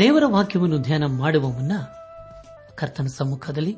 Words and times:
ದೇವರ 0.00 0.22
ವಾಕ್ಯವನ್ನು 0.26 0.78
ಧ್ಯಾನ 0.78 1.04
ಮಾಡುವ 1.06 1.48
ಮುನ್ನ 1.48 1.72
ಕರ್ತನ 2.74 3.06
ಸಮ್ಮುಖದಲ್ಲಿ 3.06 3.76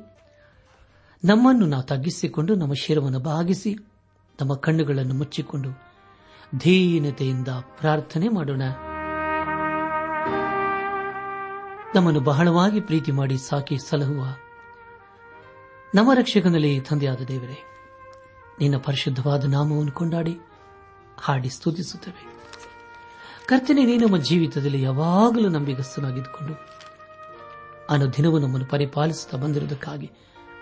ನಮ್ಮನ್ನು 1.25 1.67
ನಾವು 1.67 1.83
ತಗ್ಗಿಸಿಕೊಂಡು 1.83 2.55
ನಮ್ಮ 2.55 2.73
ಶಿರವನ್ನು 2.75 3.21
ಬಾಗಿಸಿ 3.21 3.75
ನಮ್ಮ 4.41 4.55
ಕಣ್ಣುಗಳನ್ನು 4.55 5.15
ಮುಚ್ಚಿಕೊಂಡು 5.15 5.71
ಧೀನತೆಯಿಂದ 6.59 7.49
ಪ್ರಾರ್ಥನೆ 7.49 8.29
ಮಾಡೋಣ. 8.29 8.63
ನಮ್ಮನ್ನು 11.95 12.21
ಬಹಳವಾಗಿ 12.21 12.81
ಪ್ರೀತಿ 12.81 13.13
ಮಾಡಿ 13.13 13.39
ಸಾಕಿ 13.39 13.79
ಸಲಹುವ 13.79 14.25
ನಮ್ಮ 15.95 16.13
ರಕ್ಷಕನಲ್ಲಿ 16.15 16.81
ತಂದೆಯಾದ 16.81 17.21
ದೇವರೇ, 17.21 17.65
ನಿನ್ನ 18.61 18.77
ಪರಿಶುದ್ಧವಾದ 18.77 19.45
ನಾಮವನ್ನು 19.45 19.93
ಕೊಂಡಾಡಿ 19.93 20.39
ಹಾಡಿ 21.21 21.49
ಸ್ತುತಿಸುತ್ತೇವೆ. 21.49 22.32
ಕರ್ತನೆ 23.53 23.85
ನೀ 23.85 23.99
ನಮ್ಮ 23.99 24.17
ಜೀವಿತದಲ್ಲಿ 24.17 24.83
ಯಾವಾಗಲೂ 24.83 25.49
ನಂಬಿಗಸ್ತನಾಗಿದ್ದುಕೊಂಡು 25.49 26.55
ಅನುದಿನವೂ 27.91 28.39
ನಮ್ಮನ್ನು 28.39 28.67
ಪರಿಪಾಲಿಸುತ್ತಾ 28.67 29.39
ಬಂದಿರುವುದಕ್ಕಾಗಿ 29.39 30.11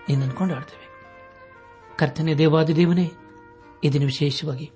ನಿನ್ನನ್ನು 0.09 0.35
ಕೊಂಡಾಡ್ತೇವೆ. 0.35 0.89
ಕರ್ತನೆ, 1.97 2.35
ದೇವಾದಿ 2.35 2.75
ದೇವನೇ, 2.75 3.11
ಇದನ್ನು 3.83 4.05
ವಿಶೇಷವಾಗಿ 4.05 4.71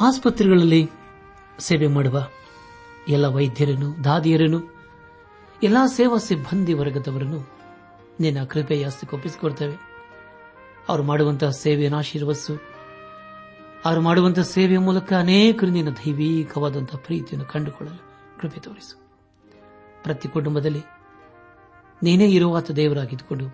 ಆಸ್ಪತ್ರೆಗಳಲ್ಲಿ 0.00 0.90
ಸೇವೆ 1.58 1.86
ಮಾಡುವ 1.86 2.28
ಎಲ್ಲ 3.08 3.26
ವೈದ್ಯರನ್ನು, 3.26 4.04
ದಾದಿಯರನ್ನು, 4.04 4.74
ಎಲ್ಲಾ 5.62 5.86
ಸೇವಾ 5.86 6.16
ಸಿಬ್ಬಂದಿ 6.16 6.72
ವರ್ಗದವರನ್ನು 6.72 7.50
ನಿನ್ನ 8.20 8.44
ಕೃಪೆಯ 8.44 8.86
ಒಪ್ಪಿಸಿಕೊಡ್ತೇವೆ. 8.86 9.76
ಅವರು 10.88 11.02
ಮಾಡುವಂತಹ 11.02 11.50
ಸೇವೆಯನ್ನು 11.50 11.98
ಆಶೀರ್ವಸು 11.98 12.75
ಅವರು 13.86 14.00
ಮಾಡುವಂತಹ 14.00 14.42
ಸೇವೆಯ 14.42 14.78
ಮೂಲಕ 14.78 15.12
ಅನೇಕರು 15.12 15.70
ನಿನ್ನ 15.70 15.90
ದೈವೀಕವಾದಂತಹ 15.90 16.96
ಪ್ರೀತಿಯನ್ನು 16.96 17.52
ಕಂಡುಕೊಳ್ಳಲು 17.52 17.98
ಕೃಪೆ 18.40 18.60
ತೋರಿಸು. 18.60 18.96
ಪ್ರತಿ 20.02 20.28
ಕುಟುಂಬದಲ್ಲಿ 20.28 20.80
ನೀನೇ 22.02 22.28
ಇರುವಾತ 22.28 22.70
ದೇವರಾಗಿದ್ದುಕೊಂಡು 22.70 23.48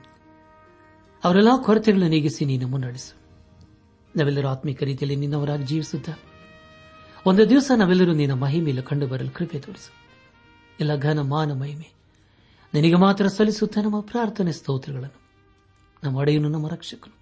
ಅವರೆಲ್ಲ 1.24 1.48
ಕೊರತೆಗಳನ್ನು 1.62 2.08
ನೀಗಿಸಿ 2.08 2.44
ನೀನು 2.44 2.68
ಮುನ್ನಡೆಸು. 2.68 3.14
ನಾವೆಲ್ಲರೂ 4.16 4.48
ಆತ್ಮಿಕ 4.48 4.82
ರೀತಿಯಲ್ಲಿ 4.82 5.16
ನಿನ್ನವರಾಗಿ 5.16 5.64
ಜೀವಿಸುತ್ತಾ 5.64 6.12
ಒಂದು 7.26 7.48
ದಿವಸ 7.48 7.70
ನಾವೆಲ್ಲರೂ 7.76 8.12
ನಿನ್ನ 8.12 8.34
ಮಹಿಮೆಯಲ್ಲಿ 8.34 8.82
ಕಂಡು 8.82 9.06
ಬರಲು 9.06 9.30
ಕೃಪೆ 9.30 9.58
ತೋರಿಸು. 9.58 9.94
ಎಲ್ಲ 10.80 10.96
ಘನ 10.96 11.20
ಮಾನ 11.20 11.52
ಮಹಿಮೆ 11.52 11.92
ನಿನಗೆ 12.74 12.94
ಮಾತ್ರ 12.94 13.26
ಸಲ್ಲಿಸುತ್ತಾ 13.26 13.80
ನಮ್ಮ 13.80 14.00
ಪ್ರಾರ್ಥನೆ 14.00 14.52
ಸ್ತೋತ್ರಗಳನ್ನು. 14.52 15.20
ನಮ್ಮ 16.04 16.16
ಒಡೆಯನು 16.16 16.48
ನಮ್ಮ 16.48 16.68
ರಕ್ಷಕನು. 16.68 17.21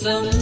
some 0.00 0.37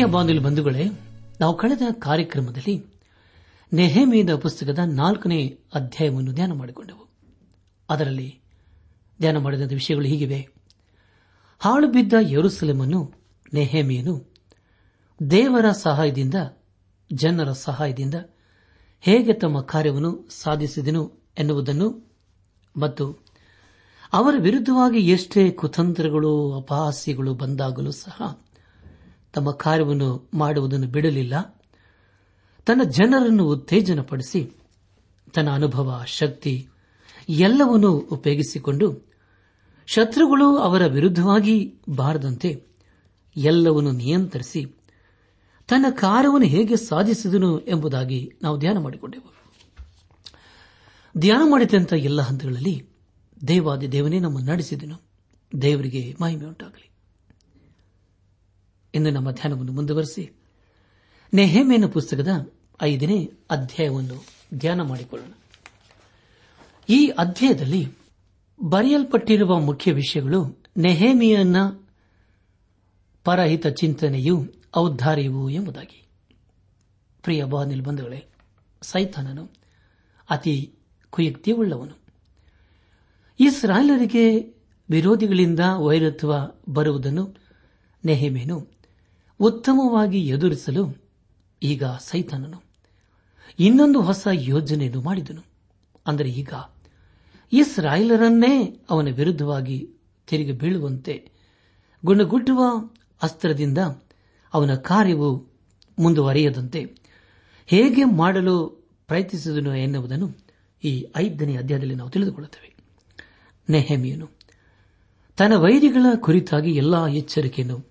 ಪ್ರಿಯ 0.00 0.12
ಬಾಂಧವ್ಯ 0.12 0.38
ಬಂಧುಗಳೇ, 0.38 0.84
ನಾವು 1.40 1.56
ಕಳೆದ 1.56 1.82
ಕಾರ್ಯಕ್ರಮದಲ್ಲಿ 1.98 2.86
ನೆಹೇಮಿಯದ 3.72 4.34
ಪುಸ್ತಕದ 4.34 4.78
ನಾಲ್ಕನೇ 4.86 5.58
ಅಧ್ಯಾಯವನ್ನು 5.74 6.32
ಧ್ಯಾನ 6.32 6.52
ಮಾಡಿಕೊಂಡೆವು. 6.52 7.08
ಅದರಲ್ಲಿ 7.90 8.40
ಧ್ಯಾನ 9.20 9.36
ಮಾಡಿದ 9.36 9.60
ವಿಷಯಗಳು 9.60 10.04
ಹೀಗಿವೆ. 10.04 10.48
ಹಾಳು 11.58 11.88
ಬಿದ್ದ 11.88 12.12
ಯರುಸಲೇಮನ್ನು 12.20 13.12
ನೆಹೇಮಿಯನು 13.54 14.34
ದೇವರ 15.30 15.70
ಸಹಾಯದಿಂದ, 15.70 16.34
ಜನರ 17.12 17.52
ಸಹಾಯದಿಂದ 17.52 18.14
ಹೇಗೆ 19.00 19.32
ತಮ್ಮ 19.32 19.60
ಕಾರ್ಯವನ್ನು 19.60 20.28
ಸಾಧಿಸಿದನು 20.30 21.12
ಎನ್ನುವುದನ್ನು 21.38 22.12
ಮತ್ತು 22.76 23.24
ಅವರ 24.12 24.34
ವಿರುದ್ಧವಾಗಿ 24.38 24.98
ಎಷ್ಟೇ 24.98 25.50
ಕುತಂತ್ರಗಳು, 25.50 26.52
ಅಪಹಾಸ್ಯಗಳು 26.52 27.34
ಬಂದಾಗಲೂ 27.34 27.90
ಸಹ 27.90 28.44
ತಮ್ಮ 29.32 29.50
ಕಾರ್ಯವನ್ನು 29.50 30.30
ಮಾಡುವುದನ್ನು 30.34 30.86
ಬಿಡಲಿಲ್ಲ. 30.86 31.64
ತನ್ನ 32.66 32.82
ಜನರನ್ನು 32.82 33.44
ಉತ್ತೇಜನಪಡಿಸಿ, 33.44 34.50
ತನ್ನ 35.34 35.50
ಅನುಭವ, 35.50 36.02
ಶಕ್ತಿ 36.06 36.68
ಎಲ್ಲವನ್ನೂ 37.28 37.92
ಉಪಯೋಗಿಸಿಕೊಂಡು 37.92 39.10
ಶತ್ರುಗಳು 39.86 40.56
ಅವರ 40.56 40.86
ವಿರುದ್ಧವಾಗಿ 40.86 41.74
ಬಾರದಂತೆ 41.88 42.66
ಎಲ್ಲವನ್ನೂ 43.36 43.90
ನಿಯಂತ್ರಿಸಿ 43.90 44.66
ತನ್ನ 45.68 45.86
ಕಾರ್ಯವನ್ನು 45.90 46.46
ಹೇಗೆ 46.46 46.76
ಸಾಧಿಸಿದನು 46.76 47.58
ಎಂಬುದಾಗಿ 47.58 48.32
ನಾವು 48.42 48.58
ಧ್ಯಾನ 48.58 48.78
ಮಾಡಿಕೊಂಡೆವು. 48.78 49.40
ಧ್ಯಾನ 51.18 51.40
ಮಾಡಿದಂಥ 51.50 51.92
ಎಲ್ಲ 51.92 52.20
ಹಂತಗಳಲ್ಲಿ 52.22 52.88
ದೇವಾದಿ 53.48 53.92
ದೇವನೇ 53.92 54.18
ನಮ್ಮನ್ನು 54.18 54.52
ನಡೆಸಿದನು. 54.52 55.10
ದೇವರಿಗೆ 55.62 56.16
ಮಹಿಮೆ 56.20 56.44
ಉಂಟಾಗಲಿ 56.44 56.89
ಇಂದು 58.94 59.10
ನಮ್ಮ 59.10 59.30
ಧ್ಯಾನವನ್ನು 59.30 59.72
ಮುಂದುವರೆಸಿ. 59.72 60.32
ನೆಹೇಮೇನ 61.34 61.86
ಪುಸ್ತಕದ 61.86 62.52
ಐದನೇ 62.82 63.30
ಅಧ್ಯಾಯವನ್ನು 63.50 64.24
ಧ್ಯಾನ 64.54 64.82
ಮಾಡಿಕೊಳ್ಳೋಣ. 64.82 65.30
ಈ 66.88 67.08
ಅಧ್ಯಾಯದಲ್ಲಿ 67.08 67.88
ಬರೆಯಲ್ಪಟ್ಟಿರುವ 68.62 69.60
ಮುಖ್ಯ 69.60 69.92
ವಿಷಯಗಳು 69.92 70.62
ನೆಹೇಮಿಯನ್ನ 70.76 71.56
ಪರಹಿತ 73.24 73.66
ಚಿಂತನೆಯು 73.66 74.46
ಔದ್ದಾರ್ಯವು 74.76 75.50
ಎಂಬುದಾಗಿ. 75.50 76.08
ಪ್ರಿಯ 77.22 77.44
ಬಾನಿಲ್ 77.44 77.82
ಬಂಧುಗಳೇ, 77.82 78.24
ಸೈತಾನನು 78.82 79.48
ಅತಿ 80.30 80.74
ಕುಯುಕ್ತಿಯುಳ್ಳವನು. 81.10 81.98
ಇಸ್ರಾಯೇಲರಿಗೆ 83.40 84.38
ವಿರೋಧಿಗಳಿಂದ 84.90 85.60
ವೈರತ್ವ 85.76 86.34
ಬರುವುದನ್ನು 86.68 87.34
ನೆಹೆಮೇನು 88.04 88.79
ಉತ್ತಮವಾಗಿ 89.40 90.26
ಎದುರಿಸಲು 90.26 91.02
ಈಗ 91.62 91.84
ಸೈತಾನನು 91.84 92.62
ಇನ್ನೊಂದು 93.58 94.00
ಹೊಸ 94.00 94.28
ಯೋಜನೆಯನ್ನು 94.32 95.02
ಮಾಡಿದನು. 95.02 95.42
ಅಂದರೆ 96.06 96.30
ಈಗ 96.30 96.52
ಇಸ್ರಾಯೇಲರನ್ನೇ 97.52 98.80
ಅವನ 98.90 99.08
ವಿರುದ್ಧವಾಗಿ 99.08 99.90
ತಿರುಗಿ 100.26 100.52
ಬೀಳುವಂತೆ 100.52 101.30
ಗುಣಗುಟ್ಟುವ 102.04 102.62
ಅಸ್ತ್ರದಿಂದ 103.22 103.78
ಅವನ 104.54 104.74
ಕಾರ್ಯವು 104.74 105.48
ಮುಂದುವರಿಯದಂತೆ 105.98 106.94
ಹೇಗೆ 107.66 108.04
ಮಾಡಲು 108.04 108.68
ಪ್ರಯತ್ನಿಸಿದನು 109.06 109.76
ಎನ್ನುವುದನ್ನು 109.76 110.30
ಈ 110.84 111.06
ಐದನೇ 111.16 111.56
ಅಧ್ಯಾಯದಲ್ಲಿ 111.56 111.94
ನಾವು 111.94 112.10
ತಿಳಿದುಕೊಳ್ಳುತ್ತೇವೆ. 112.10 112.76
ನೆಹೆಮಿಯನು 113.70 114.28
ತನ್ನ 115.36 115.54
ವೈರಿಗಳ 115.54 116.14
ಕುರಿತಾಗಿ 116.16 116.70
ಎಲ್ಲಾ 116.70 117.08
ಎಚ್ಚರಿಕೆಯನ್ನು 117.08 117.86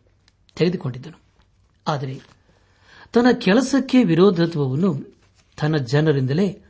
ತೆಗೆದುಕೊಂಡಿದ್ದನು. 0.56 1.29
ಆದರೆ 1.90 2.22
ತನ್ನ 3.14 3.32
ಕೆಲಸಕ್ಕೆ 3.32 4.04
ವಿರೋಧತ್ವವನ್ನು 4.04 5.18
ತನ್ನ 5.62 5.78
ಜನರಿಂದಲೇ 5.78 6.62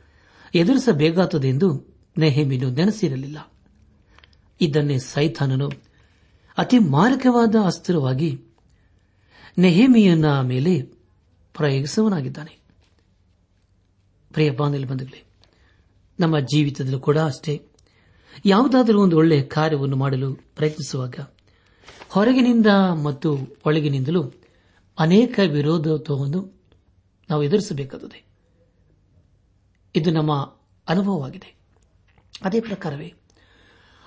ಎದುರಿಸಬೇಕಾತದೆಂದು 0.54 1.66
ಎಂದು 1.66 1.96
ನೆಹೆಮಿನು 2.18 2.70
ನೆನೆಸಿರಲಿಲ್ಲ. 2.70 3.52
ಇದನ್ನೇ 4.60 4.98
ಸೈಥಾನನು 4.98 5.70
ಅತಿ 6.58 6.78
ಮಾರಕವಾದ 6.78 7.54
ಅಸ್ತ್ರವಾಗಿ 7.66 8.40
ನೆಹೇಮಿಯನ್ನ 9.58 10.40
ಮೇಲೆ 10.40 10.82
ಪ್ರಯೋಗಿಸುವನಾಗಿದ್ದಾನೆ. 11.54 12.58
ಪ್ರಿಯ 14.32 14.50
ನಮ್ಮ 16.20 16.38
ಜೀವಿತದಲ್ಲೂ 16.38 16.98
ಕೂಡ 16.98 17.18
ಅಷ್ಟೇ. 17.18 17.62
ಯಾವುದಾದರೂ 18.44 19.02
ಒಂದು 19.02 19.16
ಒಳ್ಳೆಯ 19.16 19.42
ಕಾರ್ಯವನ್ನು 19.42 19.96
ಮಾಡಲು 19.96 20.34
ಪ್ರಯತ್ನಿಸುವಾಗ 20.34 21.14
ಹೊರಗಿನಿಂದ 22.08 22.66
ಮತ್ತು 23.04 23.38
ಒಳಗಿನಿಂದಲೂ 23.66 24.32
ಅನೇಕ 24.98 25.40
ವಿರೋಧತ್ವವನ್ನು 25.50 26.62
ನಾವು 27.30 27.42
ಎದುರಿಸಬೇಕಾಗುತ್ತದೆ 27.42 28.24
ಇದು 29.94 30.10
ನಮ್ಮ 30.10 30.56
ಅನುಭವವಾಗಿದೆ. 30.88 31.60
ಅದೇ 32.42 32.60
ಪ್ರಕಾರವೇ, 32.60 33.14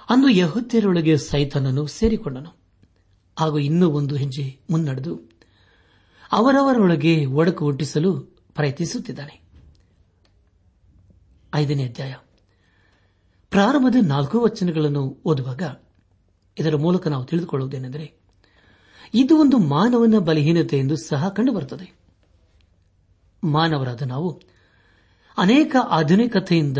ಅಂದು 0.10 0.30
ಯಹುದ್ಯರೊಳಗೆ 0.30 1.18
ಸೈತನನ್ನು 1.18 1.88
ಸೇರಿಕೊಂಡನು. 1.88 2.58
ಹಾಗೂ 3.40 3.58
ಇನ್ನೂ 3.58 3.90
ಒಂದು 3.90 4.16
ಹೆಜ್ಜೆ 4.16 4.60
ಮುನ್ನಡೆದು 4.70 5.20
ಅವರವರೊಳಗೆ 6.32 7.25
ಒಡಕು 7.25 7.66
ಹುಟ್ಟಿಸಲು 7.66 8.22
ಪ್ರಯತ್ನಿಸುತ್ತಿದ್ದಾನೆ. 8.54 9.42
ಐದನೇ 11.56 11.86
ಅಧ್ಯಾಯ. 11.86 12.16
ಪ್ರಾರಂಭದ 13.50 13.96
ನಾಲ್ಕು 14.08 14.40
ವಚನಗಳನ್ನು 14.40 15.22
ಓದುವಾಗ 15.25 15.62
ಇದರ 16.60 16.75
ಮೂಲಕ 16.75 17.08
ನಾವು 17.08 17.25
ತಿಳಿದುಕೊಳ್ಳುವುದೇನೆಂದರೆ 17.25 18.23
ಇದು 19.13 19.38
ಒಂದು 19.38 19.58
ಮಾನವನ 19.58 20.13
ಬಲಹೀನತೆ 20.20 20.79
ಎಂದು 20.79 20.96
ಸಹ 20.96 21.29
ಕಂಡುಬರುತ್ತದೆ. 21.29 21.93
ಮಾನವರಾದ 23.43 24.01
ನಾವು 24.01 24.41
ಅನೇಕ 25.38 25.75
ಆಧುನಿಕತೆಯಿಂದ 25.89 26.77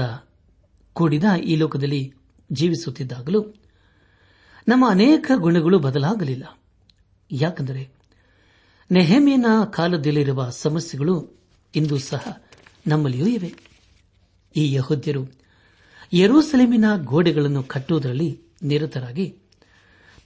ಕೂಡಿದ 0.94 1.24
ಈ 1.44 1.56
ಲೋಕದಲ್ಲಿ 1.56 2.14
ಜೀವಿಸುತ್ತಿದ್ದಾಗಲೂ 2.52 3.46
ನಮ್ಮ 4.68 4.90
ಅನೇಕ 4.90 5.32
ಗುಣಗಳು 5.36 5.80
ಬದಲಾಗಲಿಲ್ಲ. 5.80 6.60
ಯಾಕೆಂದರೆ 7.32 7.90
ನೆಹಮಿನ 8.92 9.46
ಕಾಲದಲ್ಲಿರುವ 9.74 10.50
ಸಮಸ್ಯೆಗಳು 10.50 11.42
ಇಂದು 11.76 11.98
ಸಹ 11.98 12.42
ನಮ್ಮಲ್ಲಿಯೂ 12.88 13.28
ಇವೆ. 13.28 13.54
ಈ 14.56 14.74
ಯಹೋದ್ಯರು 14.74 15.28
ಯರೂಸಲೇಮಿನ 16.14 16.86
ಗೋಡೆಗಳನ್ನು 16.96 17.64
ಕಟ್ಟುವುದರಲ್ಲಿ 17.64 18.42
ನಿರತರಾಗಿ 18.64 19.38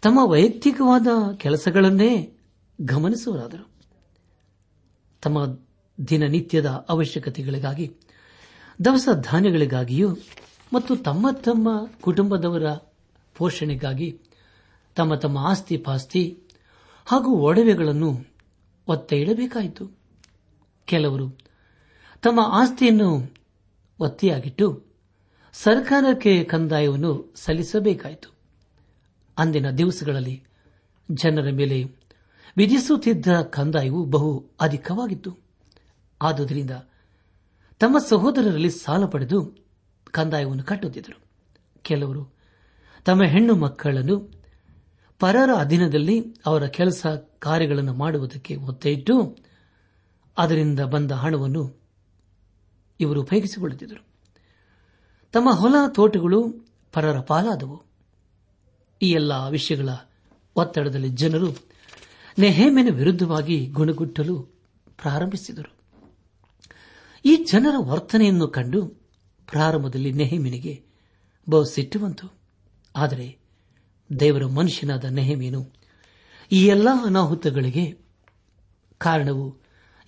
ತಮ್ಮ 0.01 0.19
ವೈಯಕ್ತಿಕವಾದ 0.23 1.07
ಕೆಲಸಗಳನ್ನೇ 1.37 2.33
ಗಮನಿಸುವರಾದರು. 2.81 3.69
ತಮ್ಮ 5.21 5.45
ದಿನನಿತ್ಯದ 6.09 6.85
ಅವಶ್ಯಕತೆಗಳಿಗಾಗಿ, 6.89 7.93
ದವಸ 8.85 9.09
ಧಾನ್ಯಗಳಿಗಾಗಿಯೂ 9.13 10.17
ಮತ್ತು 10.73 10.95
ತಮ್ಮ 10.95 11.31
ತಮ್ಮ 11.31 11.87
ಕುಟುಂಬದವರ 12.01 12.73
ಪೋಷಣೆಗಾಗಿ 13.35 14.21
ತಮ್ಮ 14.95 15.15
ತಮ್ಮ 15.15 15.37
ಆಸ್ತಿ 15.37 15.77
ಪಾಸ್ತಿ 15.77 16.39
ಹಾಗೂ 17.05 17.31
ಒಡವೆಗಳನ್ನು 17.31 18.25
ಒತ್ತ 18.87 19.13
ಇಡಬೇಕಾಯಿತು. 19.13 19.97
ಕೆಲವರು 20.85 21.37
ತಮ್ಮ 22.21 22.39
ಆಸ್ತಿಯನ್ನು 22.39 23.33
ಒತ್ತೆಯಾಗಿಟ್ಟು 23.99 24.83
ಸರ್ಕಾರಕ್ಕೆ 25.53 26.43
ಕಂದಾಯವನ್ನು 26.43 27.33
ಸಲ್ಲಿಸಬೇಕಾಯಿತು. 27.35 28.36
ಅಂದಿನ 29.37 29.69
ದಿವಸಗಳಲ್ಲಿ 29.69 30.43
ಜನರ 31.11 31.49
ಮೇಲೆ 31.51 31.83
ವಿಧಿಸುತ್ತಿದ್ದ 32.57 33.41
ಕಂದಾಯವು 33.41 34.05
ಬಹು 34.05 34.49
ಅಧಿಕವಾಗಿತ್ತು. 34.61 35.37
ಆದುದರಿಂದ 36.21 36.71
ತಮ್ಮ 37.79 37.97
ಸಹೋದರರಲ್ಲಿ 37.97 38.69
ಸಾಲ 38.69 39.05
ಪಡೆದು 39.05 39.55
ಕಂದಾಯವನ್ನು 40.11 40.63
ಕಟ್ಟುತ್ತಿದ್ದರು. 40.63 41.21
ಕೆಲವರು 41.81 42.33
ತಮ್ಮ 43.05 43.23
ಹೆಣ್ಣು 43.23 43.55
ಮಕ್ಕಳನ್ನು 43.55 44.43
ಪರರ 45.19 45.49
ಅಧೀನದಲ್ಲಿ 45.57 46.35
ಅವರ 46.45 46.65
ಕೆಲಸ 46.65 47.05
ಕಾರ್ಯಗಳನ್ನು 47.39 47.93
ಮಾಡುವುದಕ್ಕೆ 47.93 48.55
ಒತ್ತೆಯಿಟ್ಟು 48.55 49.37
ಅದರಿಂದ 50.37 50.79
ಬಂದ 50.79 51.11
ಹಣವನ್ನು 51.11 51.81
ಇವರು 52.99 53.21
ಉಪಯೋಗಿಸಿಕೊಳ್ಳುತ್ತಿದ್ದರು. 53.21 54.05
ತಮ್ಮ 55.31 55.51
ಹೊಲ, 55.51 55.75
ತೋಟಗಳು 55.89 56.67
ಪರರ 56.93 57.19
ಪಾಲಾದವು. 57.19 57.86
ಈ 59.01 59.09
ಎಲ್ಲ 59.11 59.47
ವಿಷಯಗಳ 59.49 59.89
ಒತ್ತಡದಲ್ಲಿ 60.55 61.09
ಜನರು 61.09 61.49
ನೆಹೇಮಿನ 62.39 62.87
ವಿರುದ್ಧವಾಗಿ 62.91 63.65
ಗುಣಗುಟ್ಟಲು 63.67 64.35
ಪ್ರಾರಂಭಿಸಿದರು. 64.97 65.71
ಈ 67.25 67.35
ಜನರ 67.51 67.75
ವರ್ತನೆಯನ್ನು 67.79 68.47
ಕಂಡು 68.47 68.79
ಪ್ರಾರಂಭದಲ್ಲಿ 69.47 70.11
ನೆಹೇಮಿನಿಗೆ 70.11 70.73
ಬಹು 71.47 71.63
ಸಿಟ್ಟುವಂತು 71.65 72.27
ಆದರೆ 72.95 73.27
ದೇವರ 74.09 74.45
ಮನುಷ್ಯನಾದ 74.45 75.05
ನೆಹಮೀನು 75.05 75.61
ಈ 76.51 76.65
ಎಲ್ಲಾ 76.65 77.03
ಅನಾಹುತಗಳಿಗೆ 77.05 77.85
ಕಾರಣವು 79.01 79.45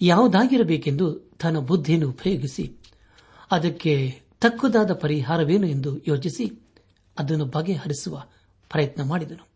ಯಾವುದಾಗಿರಬೇಕೆಂದು 0.02 1.06
ತನ್ನ 1.38 1.60
ಬುದ್ಧಿಯನ್ನು 1.60 2.10
ಉಪಯೋಗಿಸಿ 2.10 2.66
ಅದಕ್ಕೆ 3.52 3.94
ತಕ್ಕುದಾದ 4.40 4.92
ಪರಿಹಾರವೇನು 4.94 5.68
ಎಂದು 5.68 5.92
ಯೋಚಿಸಿ 6.08 6.46
ಅದನ್ನು 7.18 7.46
ಬಗೆಹರಿಸುವ 7.46 8.16
ಪ್ರಯತ್ನ 8.70 9.04
ಮಾಡಿದನು. 9.04 9.48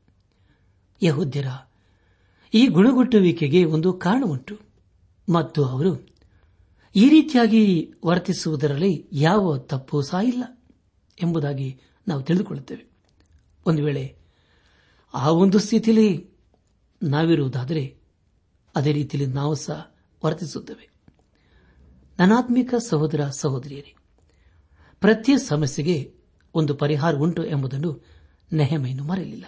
ಯಹುದ್ಯರ, 1.04 1.46
ಈ 2.54 2.68
ಗುಣಗುಟ್ಟುವಿಕೆಗೆ 2.68 3.66
ಒಂದು 3.66 3.94
ಕಾರಣವುಂಟು. 3.94 4.60
ಮತ್ತು 5.34 5.66
ಅವರು, 5.66 6.08
ಈ 6.96 7.10
ರೀತಿಯಾಗಿ 7.10 7.94
ವರ್ತಿಸುವುದರಲ್ಲಿ 8.06 9.10
ಯಾವ 9.12 9.58
ತಪ್ಪು 9.58 10.02
ಸಹ 10.02 10.18
ಇಲ್ಲ 10.24 10.44
ಎಂಬುದಾಗಿ 11.24 11.82
ನಾವು 12.08 12.24
ತಿಳಿದುಕೊಳ್ಳುತ್ತೇವೆ. 12.24 12.92
ಒಂದು 13.66 13.84
ವೇಳೆ 13.84 14.18
ಆ 15.14 15.30
ಒಂದು 15.30 15.60
ಸ್ಥಿತಿಯಲ್ಲಿ 15.60 16.30
ನಾವಿರುವುದಾದರೆ, 17.04 17.98
ಅದೇ 18.76 18.92
ರೀತಿಯಲ್ಲಿ 18.92 19.36
ನಾವು 19.36 19.56
ಸಹ 19.56 19.96
ವರ್ತಿಸುತ್ತೇವೆ. 20.26 20.90
ನನಾತ್ಮಿಕ 22.20 22.74
ಸಹೋದರ 22.76 23.28
ಸಹೋದರಿಯರೇ 23.28 23.96
ಪ್ರತಿ 25.00 25.38
ಸಮಸ್ಯೆಗೆ 25.38 26.16
ಒಂದು 26.54 26.76
ಪರಿಹಾರ 26.76 27.16
ಉಂಟು 27.16 27.46
ಎಂಬುದನ್ನು 27.46 28.13
ನೆಹಮೆಯನ್ನು 28.54 29.04
ಮರೆಯಲಿಲ್ಲ. 29.04 29.48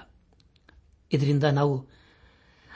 ಇದರಿಂದ 1.12 1.44
ನಾವು 1.44 1.76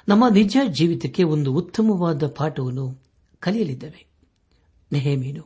ನಮ್ಮ 0.07 0.25
ನಿಜ 0.33 0.57
ಜೀವಿತಕ್ಕೆ 0.67 1.23
ಒಂದು 1.23 1.49
ಉತ್ತಮವಾದ 1.53 2.27
ಪಾಠವನ್ನು 2.37 2.85
ಕಲಿಯಲಿದ್ದೇವೆ. 3.39 4.01
ನೆಹಮೀನು, 4.91 5.43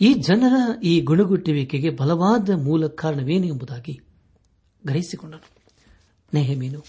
ಈ 0.00 0.10
ಜನರ 0.26 0.54
ಈ 0.82 1.00
ಗುಣಗುಟ್ಟುವಿಕೆಗೆ 1.00 1.90
ಬಲವಾದ 1.90 2.50
ಮೂಲ 2.56 2.86
ಕಾರಣವೇನು 2.86 3.46
ಎಂಬುದಾಗಿ 3.46 3.94
ಗ್ರಹಿಸಿಕೊಂಡನು. 4.82 5.48
ನೆಹಮೀನು, 6.32 6.80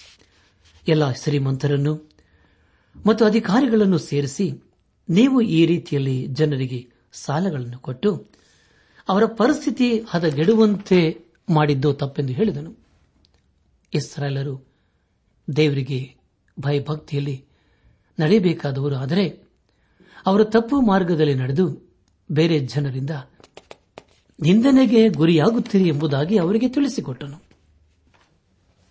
ಎಲ್ಲ 0.88 1.12
ಶ್ರೀಮಂತರನ್ನು 1.12 1.94
ಮತ್ತು 3.06 3.26
ಅಧಿಕಾರಿಗಳನ್ನು 3.26 3.98
ಸೇರಿಸಿ 3.98 4.48
ನೀವು 5.10 5.38
ಈ 5.42 5.66
ರೀತಿಯಲ್ಲಿ 5.66 6.18
ಜನರಿಗೆ 6.28 6.80
ಸಾಲಗಳನ್ನು 7.14 7.80
ಕೊಟ್ಟು 7.80 8.10
ಅವರ 9.10 9.24
ಪರಿಸ್ಥಿತಿ 9.38 9.88
ಹದಗೆಡುವಂತೆ 10.10 11.00
ಮಾಡಿದ್ದೋ 11.52 11.94
ತಪ್ಪೆಂದು 11.94 12.34
ಹೇಳಿದನು. 12.34 12.76
ಇಸ್ರಾಯೇಲರು 13.94 14.68
ದೇವರಿಗೆ 15.56 16.16
ಭಯಭಕ್ತಿಯಲ್ಲಿ 16.60 17.46
ನಡೆಯಬೇಕಾದವರು 18.20 18.96
ಆದರೆ 18.96 19.44
ಅವರು 20.26 20.46
ತಪ್ಪು 20.46 20.82
ಮಾರ್ಗದಲ್ಲಿ 20.82 21.36
ನಡೆದು 21.36 21.92
ಬೇರೆ 22.32 22.60
ಜನರಿಂದ 22.60 23.10
ನಿಂದನೆಗೆ 24.42 25.10
ಗುರಿಯಾಗುತ್ತೀರಿ 25.10 25.88
ಎಂಬುದಾಗಿ 25.88 26.38
ಅವರಿಗೆ 26.38 26.70
ತಿಳಿಸಿಕೊಟ್ಟನು. 26.70 27.44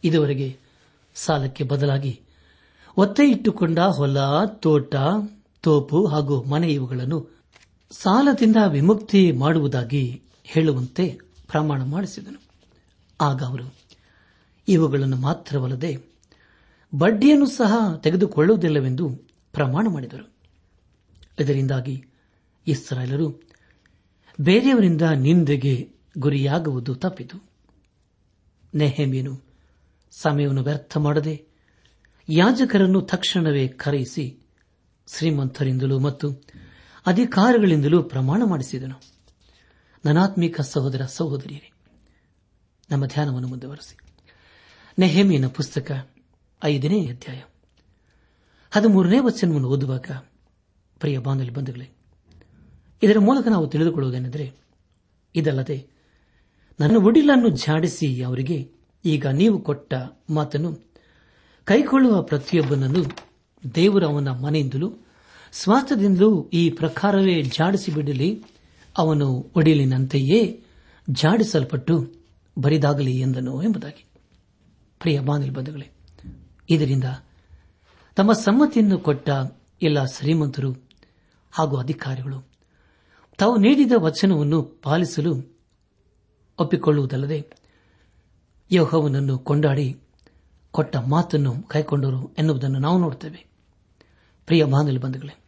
ಇದುವರೆಗೆ 0.04 0.56
ಸಾಲಕ್ಕೆ 1.14 1.64
ಬದಲಾಗಿ 1.64 2.20
ಒತ್ತೆ 2.96 3.30
ಇಟ್ಟುಕೊಂಡ 3.30 3.78
ಹೊಲ, 3.78 4.18
ತೋಟ, 4.44 4.94
ತೋಪು 5.60 6.06
ಹಾಗೂ 6.06 6.42
ಮನೆ 6.42 6.68
ಇವುಗಳನ್ನು 6.68 7.28
ಸಾಲದಿಂದ 7.90 8.56
ವಿಮುಕ್ತಿ 8.68 9.32
ಮಾಡುವುದಾಗಿ 9.32 10.22
ಹೇಳುವಂತೆ 10.44 11.18
ಪ್ರಮಾಣ 11.48 11.82
ಮಾಡಿಸಿದನು. 11.82 12.49
ಆಗ 13.20 13.42
ಅವರು, 13.42 13.76
ಇವುಗಳನ್ನು 14.68 15.16
ಮಾತ್ರವಲ್ಲದೆ 15.16 16.10
ಬಡ್ಡಿಯನ್ನು 16.98 17.46
ಸಹ 17.46 17.96
ತೆಗೆದುಕೊಳ್ಳುವುದಿಲ್ಲವೆಂದು 17.96 19.08
ಪ್ರಮಾಣ 19.52 19.86
ಮಾಡಿದರು. 19.88 20.32
ಇದರಿಂದಾಗಿ 21.40 22.04
ಇಸ್ರಾಯೇಲರು 22.66 23.42
ಬೇರೆಯವರಿಂದ 24.40 25.02
ನಿಂದೆಗೆ 25.02 25.92
ಗುರಿಯಾಗುವುದು 26.18 26.94
ತಪ್ಪಿತು. 26.94 27.50
ನೆಹಮೀನು 28.74 29.40
ಸಮಯವನ್ನು 30.10 30.62
ವ್ಯರ್ಥ 30.62 30.96
ಮಾಡದೆ 30.96 31.44
ಯಾಜಕರನ್ನು 32.28 33.00
ತಕ್ಷಣವೇ 33.00 33.68
ಕರೆಯಿಸಿ 33.68 34.38
ಶ್ರೀಮಂತರಿಂದಲೂ 35.16 35.98
ಮತ್ತು 35.98 36.30
ಅಧಿಕಾರಿಗಳಿಂದಲೂ 37.06 38.02
ಪ್ರಮಾಣ 38.02 38.42
ಮಾಡಿಸಿದನು. 38.44 39.02
ನನಾತ್ಮಿಕ 40.04 40.60
ಸಹೋದರ 40.60 41.04
ಸಹೋದರಿಯರೇ 41.04 41.72
ನಮ್ಮ 42.90 43.06
ಧ್ಯಾನವನ್ನು 43.06 43.48
ಮುಂದುವರೆಸಿ. 43.48 43.96
ನೆಹಮಿಯನ 44.98 45.46
ಪುಸ್ತಕ 45.46 46.08
ಐದನೇ 46.64 47.06
ಅಧ್ಯಾಯ. 47.06 47.42
ಹದಿಮೂರನೇ 48.70 49.18
ವಚನವನ್ನು 49.18 49.68
ಓದುವಾಗ, 49.68 50.10
ಪ್ರಿಯ 50.98 51.18
ಬಾಂಧವ್ಯ 51.18 51.50
ಬಂಧುಗಳೇ, 51.50 51.88
ಇದರ 53.02 53.18
ಮೂಲಕ 53.18 53.48
ನಾವು 53.48 53.66
ತಿಳಿದುಕೊಳ್ಳುವುದೇನೆಂದರೆ, 53.66 54.52
ಇದಲ್ಲದೆ, 55.34 55.86
ನನ್ನ 56.80 56.96
ಉಡಿಲನ್ನು 56.96 57.56
ಝಾಡಿಸಿ 57.56 58.22
ಅವರಿಗೆ, 58.22 58.70
ಈಗ 59.04 59.26
ನೀವು 59.26 59.58
ಕೊಟ್ಟ 59.58 59.94
ಮಾತನ್ನು 60.30 60.74
ಕೈಗೊಳ್ಳುವ 61.64 62.22
ಪ್ರತಿಯೊಬ್ಬನನ್ನು 62.22 63.04
ದೇವರ 63.74 64.04
ಅವನ 64.04 64.28
ಮನೆಯಿಂದಲೂ 64.28 64.92
ಸ್ವಾಸ್ಥದಿಂದಲೂ 65.52 66.50
ಈ 66.52 66.70
ಪ್ರಕಾರವೇ 66.70 67.42
ಜಾಡಿಸಿ 67.42 67.92
ಬಿಡಲಿ, 67.92 68.44
ಅವನು 68.98 69.52
ಒಡಿಲಿನಂತೆಯೇ 69.56 70.64
ಜಾಡಿಸಲ್ಪಟ್ಟು 71.10 72.19
ಬರಿದಾಗಲಿ 72.58 73.20
ಎಂದನು 73.20 73.62
ಎಂಬುದಾಗಿ. 73.62 74.06
ಪ್ರಿಯ 74.98 75.20
ಬಾನಿಲ್ 75.20 75.50
ಬಂಧುಗಳೇ, 75.50 75.90
ಇದರಿಂದ 76.70 77.04
ತಮ್ಮ 78.16 78.32
ಸಮ್ಮತಿಯನ್ನು 78.32 78.98
ಕೊಟ್ಟ 78.98 79.30
ಎಲ್ಲ 79.82 80.04
ಶ್ರೀಮಂತರು 80.04 80.72
ಹಾಗೂ 81.52 81.76
ಅಧಿಕಾರಿಗಳು 81.76 82.48
ತಾವು 83.38 83.56
ನೀಡಿದ 83.56 83.92
ವಚನವನ್ನು 83.96 84.62
ಪಾಲಿಸಲು 84.62 85.58
ಒಪ್ಪಿಕೊಳ್ಳುವುದಲ್ಲದೆ 86.58 87.50
ಯೋಹವನನ್ನು 88.72 89.38
ಕೊಂಡಾಡಿ 89.38 90.00
ಕೊಟ್ಟ 90.70 90.96
ಮಾತನ್ನು 90.96 91.62
ಕೈಕೊಂಡರು 91.62 92.34
ಎನ್ನುವುದನ್ನು 92.38 92.78
ನಾವು 92.78 92.98
ನೋಡುತ್ತೇವೆ. 92.98 93.46
ಪ್ರಿಯ 94.46 94.64
ಬಾಂಧವ್ಯ 94.64 94.98
ಬಂಧುಗಳೇ, 94.98 95.44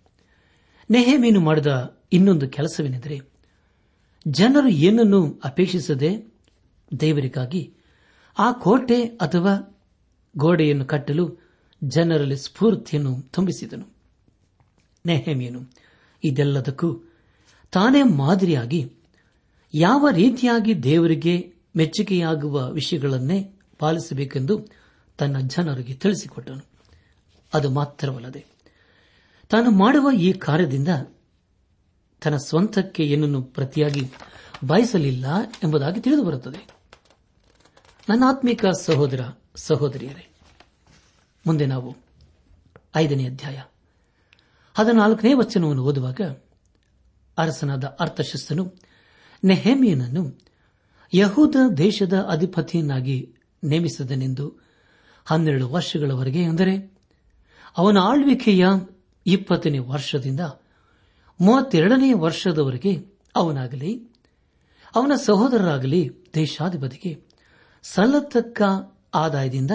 ನೆಹೇಮೀನು 0.90 1.40
ಮಾಡಿದ 1.40 2.00
ಇನ್ನೊಂದು 2.12 2.49
ಕೆಲಸವೇನೆಂದರೆ 2.49 3.21
ಜನರು 4.28 4.68
ಏನನ್ನು 4.68 5.40
ಅಪೇಕ್ಷಿಸದೆ 5.44 6.31
ದೇವರಿಗಾಗಿ 7.00 7.75
ಆ 8.38 8.52
ಕೋಟೆ 8.52 9.04
ಅಥವಾ 9.04 9.82
ಗೋಡೆಯನ್ನು 10.37 10.84
ಕಟ್ಟಲು 10.84 11.38
ಜನರಲ್ಲಿ 11.84 12.37
ಸ್ಫೂರ್ತಿಯನ್ನು 12.37 13.22
ತುಂಬಿಸಿದನು. 13.22 13.87
ನೆಹಮಿಯನು 15.06 15.61
ಇದೆಲ್ಲದಕ್ಕೂ 16.25 17.00
ತಾನೇ 17.72 18.02
ಮಾದರಿಯಾಗಿ 18.02 18.92
ಯಾವ 19.75 20.08
ರೀತಿಯಾಗಿ 20.11 20.82
ದೇವರಿಗೆ 20.82 21.54
ಮೆಚ್ಚುಗೆಯಾಗುವ 21.76 22.70
ವಿಷಯಗಳನ್ನೇ 22.70 23.52
ಪಾಲಿಸಬೇಕೆಂದು 23.78 24.66
ತನ್ನ 25.18 25.38
ಜನರಿಗೆ 25.40 25.94
ತಿಳಿಸಿಕೊಟ್ಟನು. 25.94 26.66
ಅದು 27.54 27.70
ಮಾತ್ರವಲ್ಲದೆ 27.70 28.44
ತಾನು 29.49 29.70
ಮಾಡುವ 29.70 30.11
ಈ 30.11 30.32
ಕಾರ್ಯದಿಂದ 30.32 30.88
ತನ್ನ 32.22 32.37
ಸ್ವಂತಕ್ಕೆ 32.37 33.04
ಏನನ್ನು 33.04 33.42
ಪ್ರತಿಯಾಗಿ 33.42 34.02
ಬಯಸಲಿಲ್ಲ 34.66 35.26
ಎಂಬುದಾಗಿ 35.64 36.00
ತಿಳಿದು 36.00 36.22
ಬರುತ್ತದೆ 38.09 38.09
ನನ್ನ 38.09 38.25
ಆತ್ಮಿಕ 38.28 38.66
ಸಹೋದರ, 38.66 39.21
ಸಹೋದರಿಯರೇ, 39.56 40.35
ಮುಂದೆ 41.47 41.66
ನಾವು 41.66 41.97
ಐದನೇ 42.97 43.26
ಅಧ್ಯಾಯ 43.26 43.62
ಹದಿನಾಲ್ಕನೇ 44.75 45.32
ವಚನವನ್ನು 45.35 45.82
ಓದುವಾಗ 45.82 46.21
ಅರಸನಾದ 47.38 47.97
ಅರ್ಥಶಸ್ತನು 48.00 48.73
ನೆಹೇಮಿಯನನ್ನು 49.44 50.38
ಯಹೂದ 51.14 51.56
ದೇಶದ 51.78 52.26
ಅಧಿಪತಿಯನ್ನಾಗಿ 52.28 53.35
ನೇಮಿಸಿದನೆಂದು 53.64 54.61
ಹನ್ನೆರಡು 55.25 55.68
ವರ್ಷಗಳವರೆಗೆ 55.68 56.44
ಅಂದರೆ 56.44 57.00
ಅವನ 57.76 57.99
ಆಳ್ವಿಕೆಯ 57.99 58.66
ಇಪ್ಪತ್ತನೇ 59.26 59.78
ವರ್ಷದಿಂದ 59.78 60.40
ಮೂವತ್ತೆರಡನೇ 61.40 62.12
ವರ್ಷದವರೆಗೆ 62.12 63.06
ಅವನಾಗಲಿ, 63.35 64.11
ಅವನ 64.94 65.12
ಸಹೋದರರಾಗಲಿ 65.14 66.11
ದೇಶಾಧಿಪತಿಗೆ 66.35 67.31
ಸಲ್ಲತಕ್ಕ 67.82 68.62
ಆದಾಯದಿಂದ 69.14 69.70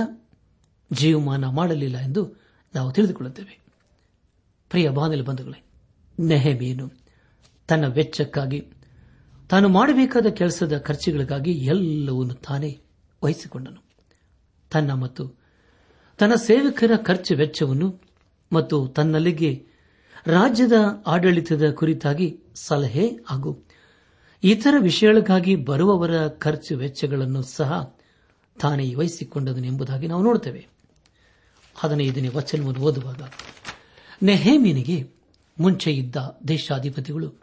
ಜೀವಮಾನ 0.91 1.45
ಮಾಡಲಿಲ್ಲ 1.45 1.97
ಎಂದು 1.97 2.35
ನಾವು 2.75 2.91
ತಿಳಿದುಕೊಳ್ಳುತ್ತೇವೆ. 2.91 3.59
ಪ್ರಿಯ 4.69 4.89
ಬಾನಲಿ 4.89 5.21
ಬಂಧುಗಳೇ 5.21 5.63
ನೆಹಮಿಯನು 6.19 6.91
ತನ್ನ 7.67 7.87
ವೆಚ್ಚಕ್ಕಾಗಿ 7.87 8.71
ತಾನು 9.49 9.69
ಮಾಡಬೇಕಾದ 9.69 10.25
ಕೆಲಸದ 10.25 10.77
ಖರ್ಚುಗಳಿಗಾಗಿ 10.77 11.51
ಎಲ್ಲವನ್ನು 11.51 12.33
ತಾನೇ 12.33 12.81
ವಹಿಸಿಕೊಂಡನು. 13.23 13.83
ತನ್ನ 14.71 14.93
ಮತ್ತು 14.93 15.39
ತನ್ನ 16.17 16.33
ಸೇವಕರ 16.35 16.91
ಖರ್ಚು 16.95 17.35
ವೆಚ್ಚವನ್ನು 17.35 18.01
ಮತ್ತು 18.53 18.87
ತನ್ನಲ್ಲಿಗೆ 18.87 19.65
ರಾಜ್ಯದ 20.25 21.03
ಆಡಳಿತದ 21.07 21.71
ಕುರಿತಾಗಿ 21.71 22.39
ಸಲಹೆ 22.55 23.09
ಹಾಗೂ 23.29 23.65
ಇತರ 24.43 24.73
ವಿಷಯಗಳಿಗಾಗಿ 24.79 25.55
ಬರುವವರ 25.55 26.27
ಖರ್ಚು 26.27 26.77
ವೆಚ್ಚಗಳನ್ನು 26.77 27.41
ಸಹ 27.41 27.96
ತಾನೇ 28.61 28.95
ವಹಿಸಿಕೊಂಡದನು 28.95 29.65
ಎಂಬುದಾಗಿ 29.65 30.07
ನಾವು 30.07 30.23
ನೋಡುತ್ತೇವೆ 30.23 30.67
ಹದಿನೈದನೇ 31.75 32.27
ವಚನವನ್ನು 32.27 32.81
ಓದುವಾಗ, 32.81 33.21
ನೆಹೇಮಿನಿಗೆ 34.23 35.13
ಮುಂಚೆ 35.59 35.91
ಇದ್ದ 35.91 36.15
ದೇಶಾಧಿಪತಿಗಳು 36.47 37.33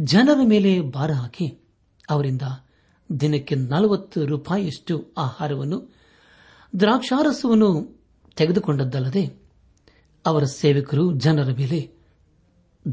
ಜನರ 0.00 0.38
ಮೇಲೆ 0.44 0.80
ಭಾರ 0.80 1.12
ಹಾಕಿ 1.12 1.58
ಅವರಿಂದ 2.10 2.42
ದಿನಕ್ಕೆ 3.20 3.54
ನಲವತ್ತು 3.54 4.26
ರೂಪಾಯಿಯಷ್ಟು 4.26 5.12
ಆಹಾರವನ್ನು, 5.18 5.94
ದ್ರಾಕ್ಷಾರಸವನ್ನು 6.80 8.00
ತೆಗೆದುಕೊಂಡದ್ದಲ್ಲದೆ 8.36 9.24
ಅವರ 10.26 10.44
ಸೇವಕರು 10.44 11.12
ಜನರ 11.12 11.50
ಮೇಲೆ 11.52 11.90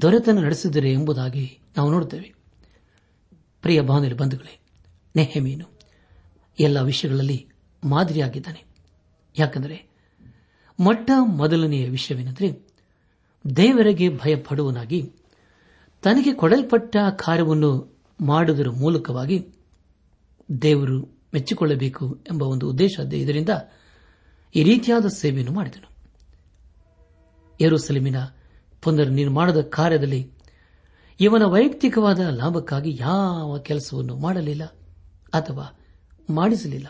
ದೊರೆತನ 0.01 0.39
ನಡೆಸಿದರೆ 0.39 0.91
ಎಂಬುದಾಗಿ 0.91 1.59
ನಾವು 1.77 1.91
ನೋಡುತ್ತೇವೆ 1.91 2.33
ಪ್ರಿಯ 3.61 3.81
ಬಾನುಲಿ 3.81 4.13
ಬಂಧುಗಳೇ, 4.13 4.59
ನೆಹಮೀನು 5.15 5.78
ಎಲ್ಲ 6.59 6.79
ವಿಷಯಗಳಲ್ಲಿ 6.81 7.47
ಮಾದರಿಯಾಗಿದ್ದಾನೆ. 7.83 8.65
ಯಾಕೆಂದರೆ 9.37 9.89
ಮೊಟ್ಟ 10.79 11.11
ಮೊದಲನೆಯ 11.25 11.89
ವಿಷಯವೇನೆಂದರೆ 11.89 12.67
ದೇವರಿಗೆ 13.55 14.09
ಭಯಪಡುವನಾಗಿ 14.09 15.13
ತನಗೆ 16.01 16.33
ಕೊಡಲ್ಪಟ್ಟ 16.33 16.97
ಕಾರ್ಯವನ್ನು 17.25 17.99
ಮಾಡುವುದರ 18.21 18.69
ಮೂಲಕವಾಗಿ 18.69 19.47
ದೇವರು 20.61 21.01
ಮೆಚ್ಚಿಕೊಳ್ಳಬೇಕು 21.33 22.15
ಎಂಬ 22.31 22.43
ಒಂದು 22.43 22.69
ಉದ್ದೇಶ 22.69 22.99
ಇದರಿಂದ 23.13 23.49
ಈ 24.55 24.63
ರೀತಿಯಾದ 24.63 25.05
ಸೇವೆಯನ್ನು 25.07 25.53
ಮಾಡಿದನು. 25.53 25.89
ಯರುಸಲಿಮಿನ 27.61 28.15
ಪುನರ್ 28.81 29.11
ನಿರ್ಮಾಣದ 29.11 29.61
ಕಾರ್ಯದಲ್ಲಿ 29.61 30.31
ಇವನ 31.19 31.43
ವೈಯಕ್ತಿಕವಾದ 31.43 32.19
ಲಾಭಕ್ಕಾಗಿ 32.19 32.97
ಯಾವ 32.99 33.57
ಕೆಲಸವನ್ನು 33.59 34.15
ಮಾಡಲಿಲ್ಲ 34.15 34.65
ಅಥವಾ 35.33 35.79
ಮಾಡಿಸಲಿಲ್ಲ. 36.29 36.87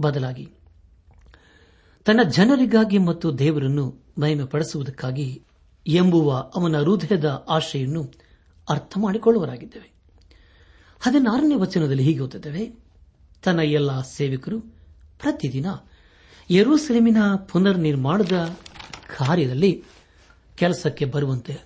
ಬದಲಾಗಿ 0.00 0.48
ತನ್ನ 2.04 2.20
ಜನರಿಗಾಗಿ 2.28 2.98
ಮತ್ತು 2.98 3.38
ದೇವರನ್ನು 3.38 4.04
ಮಹಿಮೆ 4.18 4.44
ಪಡಿಸುವುದಕ್ಕಾಗಿ 4.44 5.42
ಎಂಬುವ 5.86 6.50
ಅವನ 6.54 6.76
ಹೃದಯದ 6.78 7.46
ಆಶೆಯನ್ನು 7.48 8.12
ಅರ್ಥ 8.70 8.92
ಮಾಡಿಕೊಳ್ಳುವರಾಗಿದ್ದೇವೆ 8.98 9.92
ಹದಿನಾರನೇ 11.00 11.54
ವಚನದಲ್ಲಿ 11.54 12.02
ಹೀಗೆ 12.02 12.20
ಓದುತ್ತೇವೆ, 12.20 12.72
ತನ್ನ 13.44 13.60
ಎಲ್ಲ 13.60 14.00
ಸೇವಕರು 14.00 14.60
ಪ್ರತಿದಿನ 15.20 15.66
ಯರೂಸೆಲೆಮಿನ 16.50 17.16
ಪುನರ್ 17.48 17.78
ನಿರ್ಮಾಣದ 17.78 18.56
ಕಾರ್ಯದಲ್ಲಿ 19.16 19.84
ಕೆಲಸಕ್ಕೆ 20.56 21.04
ಬರುವಂತೆ 21.04 21.58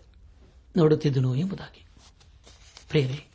ನೋಡುತ್ತಿದ್ದನು 0.77 1.35
ಎಂಬುದಾಗಿ. 1.35 1.87
ಪ್ರೇರೆ 2.91 3.31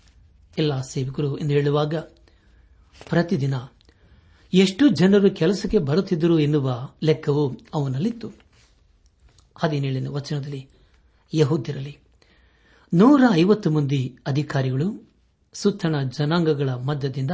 ಎಲ್ಲ 0.57 0.81
ಸೇವಕರು 0.81 1.37
ಎಂದು 1.37 1.53
ಹೇಳುವಾಗ 1.53 1.95
ಪ್ರತಿದಿನ 3.07 3.53
ಎಷ್ಟು 4.53 4.89
ಜನರು 4.89 5.31
ಕೆಲಸಕ್ಕೆ 5.31 5.77
ಬರುತ್ತಿದ್ದರು 5.77 6.39
ಎನ್ನುವ 6.39 6.89
ಲೆಕ್ಕವು 7.03 7.57
ಅವನಲ್ಲಿತ್ತು. 7.73 8.31
ಹದಿನೇಳನೇ 9.57 10.07
ವಚನದಲ್ಲಿ 10.07 10.69
ಯಹೂದ್ಯರಲ್ಲಿ 11.33 11.97
ನೂರ 12.93 13.23
ಐವತ್ತು 13.31 13.71
ಮಂದಿ 13.71 14.17
ಅಧಿಕಾರಿಗಳು 14.27 15.13
ಸುತ್ತಣ 15.53 16.01
ಜನಾಂಗಗಳ 16.01 16.69
ಮಧ್ಯದಿಂದ 16.69 17.31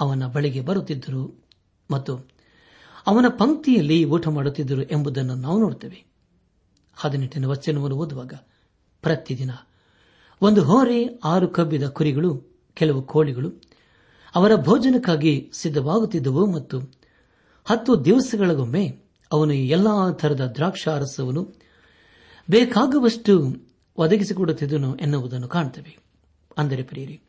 ಅವನ 0.00 0.26
ಬಳಿಗೆ 0.26 0.60
ಬರುತ್ತಿದ್ದರು 0.60 1.44
ಮತ್ತು 1.90 2.16
ಅವನ 3.06 3.24
ಪಂಕ್ತಿಯಲ್ಲಿ 3.28 4.04
ಊಟ 4.04 4.28
ಮಾಡುತ್ತಿದ್ದರು 4.28 4.82
ಎಂಬುದನ್ನು 4.82 5.34
ನಾವು 5.34 5.60
ನೋಡುತ್ತೇವೆ. 5.60 6.04
ಹದಿನೆಂಟನೇ 6.96 7.46
ವಚನವನ್ನು 7.46 7.96
ಓದುವಾಗ 7.96 8.32
ಪ್ರತಿದಿನ 9.02 9.50
ಒಂದು 10.42 10.62
ಹೋರೆ 10.62 11.20
ಆರು 11.24 11.48
ಕಬ್ಬಿದ 11.48 11.82
ಕುರಿಗಳು, 11.82 12.54
ಕೆಲವು 12.74 13.02
ಕೋಳಿಗಳು 13.02 13.73
ಅವರ 14.34 14.54
ಭೋಜನಕ್ಕಾಗಿ 14.56 15.50
ಸಿದ್ಧವಾಗುತ್ತಿದ್ದವು 15.54 16.52
ಮತ್ತು 16.52 16.78
ಹತ್ತು 17.64 18.04
ದಿವಸಗಳಿಗೊಮ್ಮೆ 18.04 18.98
ಅವನು 19.32 19.52
ಎಲ್ಲಾ 19.52 20.12
ತರದ 20.12 20.52
ದ್ರಾಕ್ಷಾರಸವನ್ನು 20.54 21.52
ಬೇಕಾಗುವಷ್ಟು 22.50 23.56
ಒದಗಿಸಿಕೊಡುತ್ತಿದ್ದನು 23.96 24.96
ಎನ್ನುವುದನ್ನು 24.96 25.48
ಕಾಣುತ್ತೇವೆ 25.48 25.98
ಅಂದರೆ 26.58 26.82
ಪ್ರಿಯರಿ, 26.82 27.20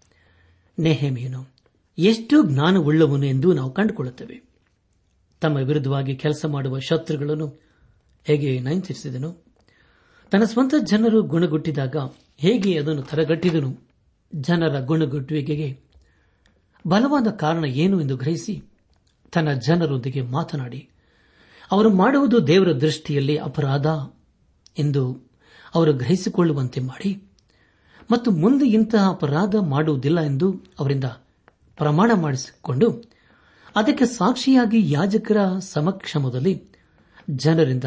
ನೆಹೆಮಿಯನು 0.80 1.46
ಎಷ್ಟು 1.98 2.44
ಜ್ಞಾನವುಳ್ಳವನು 2.44 3.26
ಎಂದು 3.26 3.54
ನಾವು 3.54 3.74
ಕಂಡುಕೊಳ್ಳುತ್ತೇವೆ. 3.74 4.44
ತಮ್ಮ 5.42 5.58
ವಿರುದ್ಧವಾಗಿ 5.58 6.16
ಕೆಲಸ 6.16 6.46
ಮಾಡುವ 6.48 6.80
ಶತ್ರುಗಳನ್ನು 6.80 7.48
ಹೇಗೆ 8.24 8.60
ನಯಂತರಿಸಿದನು? 8.60 9.46
ತನ್ನ 10.32 10.44
ಸ್ವಂತ 10.44 10.74
ಜನರು 10.84 11.22
ಗುಣಗುಟ್ಟಿದಾಗ 11.22 11.96
ಹೇಗೆ 12.38 12.80
ಅದನ್ನು 12.80 13.02
ತರಗಟ್ಟಿದನು? 13.02 13.90
ಜನರ 14.36 14.80
ಗುಣಗುಟ್ಟುವಿಕೆಗೆ 14.80 15.85
ಬಲವಾದ 16.88 17.28
ಕಾರಣ 17.28 17.66
ಏನು 17.66 18.02
ಎಂದು 18.02 18.18
ಗ್ರಹಿಸಿ 18.18 18.64
ತನ್ನ 19.32 19.54
ಜನರೊಂದಿಗೆ 19.54 20.22
ಮಾತನಾಡಿ, 20.22 20.90
ಅವರು 21.72 21.96
ಮಾಡುವುದು 21.96 22.48
ದೇವರ 22.48 22.72
ದೃಷ್ಟಿಯಲ್ಲಿ 22.72 23.38
ಅಪರಾಧ 23.38 23.86
ಎಂದು 24.80 25.32
ಅವರು 25.76 25.94
ಗ್ರಹಿಸಿಕೊಳ್ಳುವಂತೆ 25.94 26.80
ಮಾಡಿ, 26.80 27.24
ಮತ್ತು 28.12 28.32
ಮುಂದೆ 28.32 28.66
ಇಂತಹ 28.66 29.10
ಅಪರಾಧ 29.10 29.56
ಮಾಡುವುದಿಲ್ಲ 29.56 30.22
ಎಂದು 30.22 30.64
ಅವರಿಂದ 30.80 31.04
ಪ್ರಮಾಣ 31.78 32.12
ಮಾಡಿಸಿಕೊಂಡು, 32.16 33.04
ಅದಕ್ಕೆ 33.76 34.06
ಸಾಕ್ಷಿಯಾಗಿ 34.06 34.92
ಯಾಜಕರ 34.92 35.38
ಸಮಕ್ಷಮದಲ್ಲಿ 35.60 36.64
ಜನರಿಂದ 37.30 37.84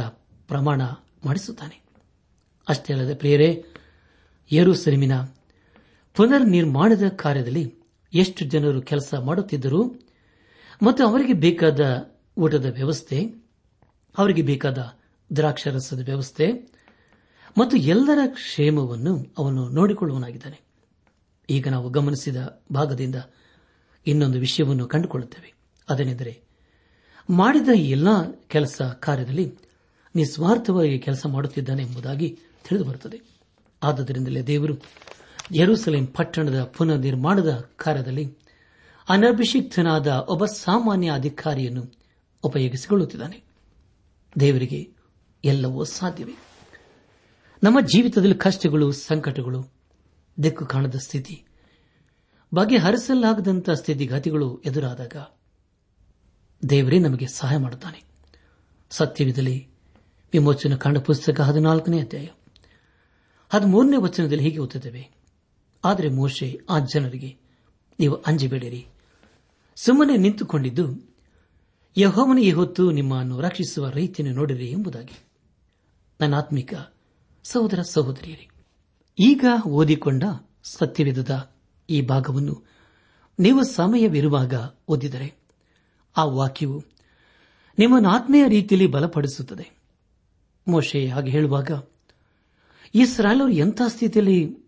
ಪ್ರಮಾಣ 0.48 0.82
ಮಾಡಿಸುತ್ತಾನೆ. 1.26 1.82
ಅಷ್ಟೇ 2.68 2.94
ಅಲ್ಲದೆ 2.94 3.14
ಪ್ರಿಯರೇ, 3.14 3.64
ಯರುಸಲಿಮಿನ 4.52 5.12
ಪುನರ್ 6.14 6.48
ನಿರ್ಮಾಣದ 6.48 7.08
ಕಾರ್ಯದಲ್ಲಿ 7.08 7.77
ಎಷ್ಟು 8.14 8.44
ಜನರು 8.44 8.82
ಕೆಲಸ 8.82 9.14
ಮಾಡುತ್ತಿದ್ದರು, 9.14 10.00
ಮತ್ತು 10.82 11.06
ಅವರಿಗೆ 11.06 11.32
ಬೇಕಾದ 11.32 11.80
ಊಟದ 12.36 12.66
ವ್ಯವಸ್ಥೆ, 12.66 13.24
ಅವರಿಗೆ 14.18 14.42
ಬೇಕಾದ 14.42 14.78
ದ್ರಾಕ್ಷರಸದ 15.36 16.04
ವ್ಯವಸ್ಥೆ, 16.04 16.52
ಮತ್ತು 17.58 17.76
ಎಲ್ಲರ 17.76 18.18
ಕ್ಷೇಮವನ್ನು 18.26 19.34
ಅವನು 19.38 19.68
ನೋಡಿಕೊಳ್ಳುವನಾಗಿದ್ದಾನೆ 19.68 20.60
ಈಗ 21.50 21.68
ನಾವು 21.68 21.90
ಗಮನಿಸಿದ 21.90 22.62
ಭಾಗದಿಂದ 22.72 23.14
ಇನ್ನೊಂದು 24.06 24.38
ವಿಷಯವನ್ನು 24.38 24.86
ಕಂಡುಕೊಳ್ಳುತ್ತೇವೆ. 24.86 25.54
ಅದನೆಂದರೆ, 25.88 26.42
ಮಾಡಿದ 27.30 27.68
ಎಲ್ಲಾ 27.74 28.44
ಕೆಲಸ 28.48 28.82
ಕಾರ್ಯದಲ್ಲಿ 28.82 29.54
ನಿಸ್ವಾರ್ಥವಾಗಿ 30.14 30.98
ಕೆಲಸ 30.98 31.26
ಮಾಡುತ್ತಿದ್ದಾನೆ 31.26 31.82
ಎಂಬುದಾಗಿ 31.82 32.38
ತಿಳಿದುಬರುತ್ತದೆ. 32.68 33.20
ಆದ್ದರಿಂದಲೇ 33.82 34.42
ದೇವರು 34.42 34.74
ಯರುಸಲೇಂ 35.54 36.06
ಪಟ್ಟಣದ 36.06 36.64
ಪುನರ್ 36.64 36.98
ನಿರ್ಮಾಣದ 36.98 37.70
ಕಾರ್ಯದಲ್ಲಿ 37.76 38.38
ಅನಭಿಷಿಕ್ತನಾದ 39.08 40.06
ಒಬ್ಬ 40.06 40.44
ಸಾಮಾನ್ಯ 40.44 41.12
ಅಧಿಕಾರಿಯನ್ನು 41.12 41.92
ಉಪಯೋಗಿಸಿಕೊಳ್ಳುತ್ತಿದ್ದಾನೆ. 42.42 43.44
ದೇವರಿಗೆ 44.40 44.94
ಎಲ್ಲವೂ 45.44 45.84
ಸಾಧ್ಯವೇ? 45.84 46.32
ನಮ್ಮ 47.62 47.80
ಜೀವಿತದಲ್ಲಿ 47.80 48.34
ಕಷ್ಟಗಳು, 48.34 48.92
ಸಂಕಟಗಳು, 48.92 49.72
ದಿಕ್ಕು 50.42 50.66
ಕಾಣದ 50.66 50.94
ಸ್ಥಿತಿ, 50.94 51.44
ಬಗೆಹರಿಸಲಾಗದಂತಹ 52.54 53.72
ಸ್ಥಿತಿಗತಿಗಳು 53.72 54.60
ಎದುರಾದಾಗ 54.60 55.16
ದೇವರೇ 56.70 56.98
ನಮಗೆ 56.98 57.26
ಸಹಾಯ 57.26 57.56
ಮಾಡುತ್ತಾನೆ. 57.56 58.02
ಸತ್ಯವಿದಲ್ಲಿ 58.90 59.68
ವಿಮೋಚನ 60.32 60.76
ಕಾಂಡ 60.76 60.98
ಪುಸ್ತಕ 60.98 61.40
ಹದಿನಾಲ್ಕನೇ 61.40 62.00
ಅಧ್ಯಾಯ 62.00 62.26
ಹದಿಮೂರನೇ 63.48 63.96
ವಚನದಲ್ಲಿ 63.96 64.44
ಹೀಗೆ 64.44 64.58
ಓದುತ್ತೇವೆ. 64.58 65.17
ಆದರೆ 65.84 66.08
ಮೋಶೆ 66.08 66.60
ಆ 66.70 66.78
ಜನರಿಗೆ, 66.78 67.36
ನೀವು 68.00 68.14
ಅಂಜಬೇಡಿರಿ. 68.14 68.86
ಸುಮ್ಮನೆ 69.76 70.16
ನಿಂತುಕೊಂಡಿದ್ದು 70.16 71.14
ಯಹೋವನ 71.96 72.38
ಈ 72.38 72.52
ಹೊತ್ತು 72.52 72.90
ನಿಮ್ಮನ್ನು 72.90 73.40
ರಕ್ಷಿಸುವ 73.40 73.90
ರೀತಿಯನ್ನು 73.90 74.36
ನೋಡಿರಿ 74.36 74.66
ಎಂಬುದಾಗಿ. 74.66 75.18
ನನ್ನ 76.20 76.34
ಆತ್ಮಿಕ 76.34 76.74
ಸಹೋದರ 77.44 77.82
ಸಹೋದರಿಯರೇ, 77.82 78.48
ಈಗ 79.18 79.44
ಓದಿಕೊಂಡ 79.66 80.24
ಸತ್ಯವಿಧದ 80.62 81.52
ಈ 81.90 82.02
ಭಾಗವನ್ನು 82.02 82.64
ನೀವು 83.38 83.62
ಸಮಯವಿರುವಾಗ 83.62 84.54
ಓದಿದರೆ, 84.88 85.34
ಆ 86.16 86.24
ವಾಕ್ಯವು 86.24 86.84
ನಿಮ್ಮನ್ನು 87.78 88.08
ಆತ್ಮೀಯ 88.08 88.44
ರೀತಿಯಲ್ಲಿ 88.48 88.90
ಬಲಪಡಿಸುತ್ತದೆ. 88.90 89.78
ಮೋಶೆ 90.68 91.06
ಹಾಗೆ 91.06 91.30
ಹೇಳುವಾಗ 91.30 91.70
ಇಸ್ರಾಲರು 92.94 93.48
ಎಂಥ 93.48 93.82
ಸ್ಥಿತಿಯಲ್ಲಿ 93.86 94.67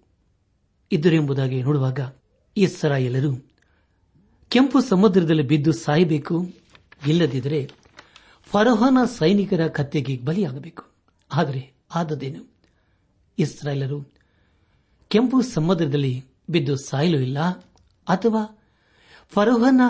ಇದ್ದರು 0.92 1.14
ಎಂಬುದಾಗಿ 1.14 1.62
ನೋಡುವಾಗ 1.62 2.00
ಇಸ್ರಾಯೇಲರು 2.57 3.33
ಕೆಂಪು 4.50 4.79
ಸಮುದ್ರದಲ್ಲಿ 4.81 5.42
ಬಿದ್ದು 5.42 5.72
ಸಾಯಬೇಕು, 5.72 6.37
ಇಲ್ಲದಿದ್ದರೆ 7.07 7.61
ಫರೋಹನ 8.50 8.98
ಸೈನಿಕರ 9.18 9.62
ಕತ್ತೆಗೆ 9.68 10.14
ಬಲಿಯಾಗಬೇಕು. 10.18 10.85
ಆದರೆ 11.31 11.62
ಆದದೇನು 11.94 12.42
ಇಸ್ರಾಯೇಲರು 13.38 13.98
ಕೆಂಪು 15.11 15.38
ಸಮುದ್ರದಲ್ಲಿ 15.42 16.14
ಬಿದ್ದು 16.50 16.74
ಸಾಯಲು 16.76 17.20
ಇಲ್ಲ, 17.20 17.38
ಅಥವಾ 18.07 18.42
ಫರೋಹನ 19.33 19.81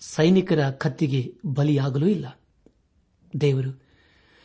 ಸೈನಿಕರ 0.00 0.60
ಕತ್ತಿಗೆ 0.70 1.22
ಬಲಿಯಾಗಲೂ 1.46 2.06
ಇಲ್ಲ. 2.06 2.26
ದೇವರು 3.40 3.72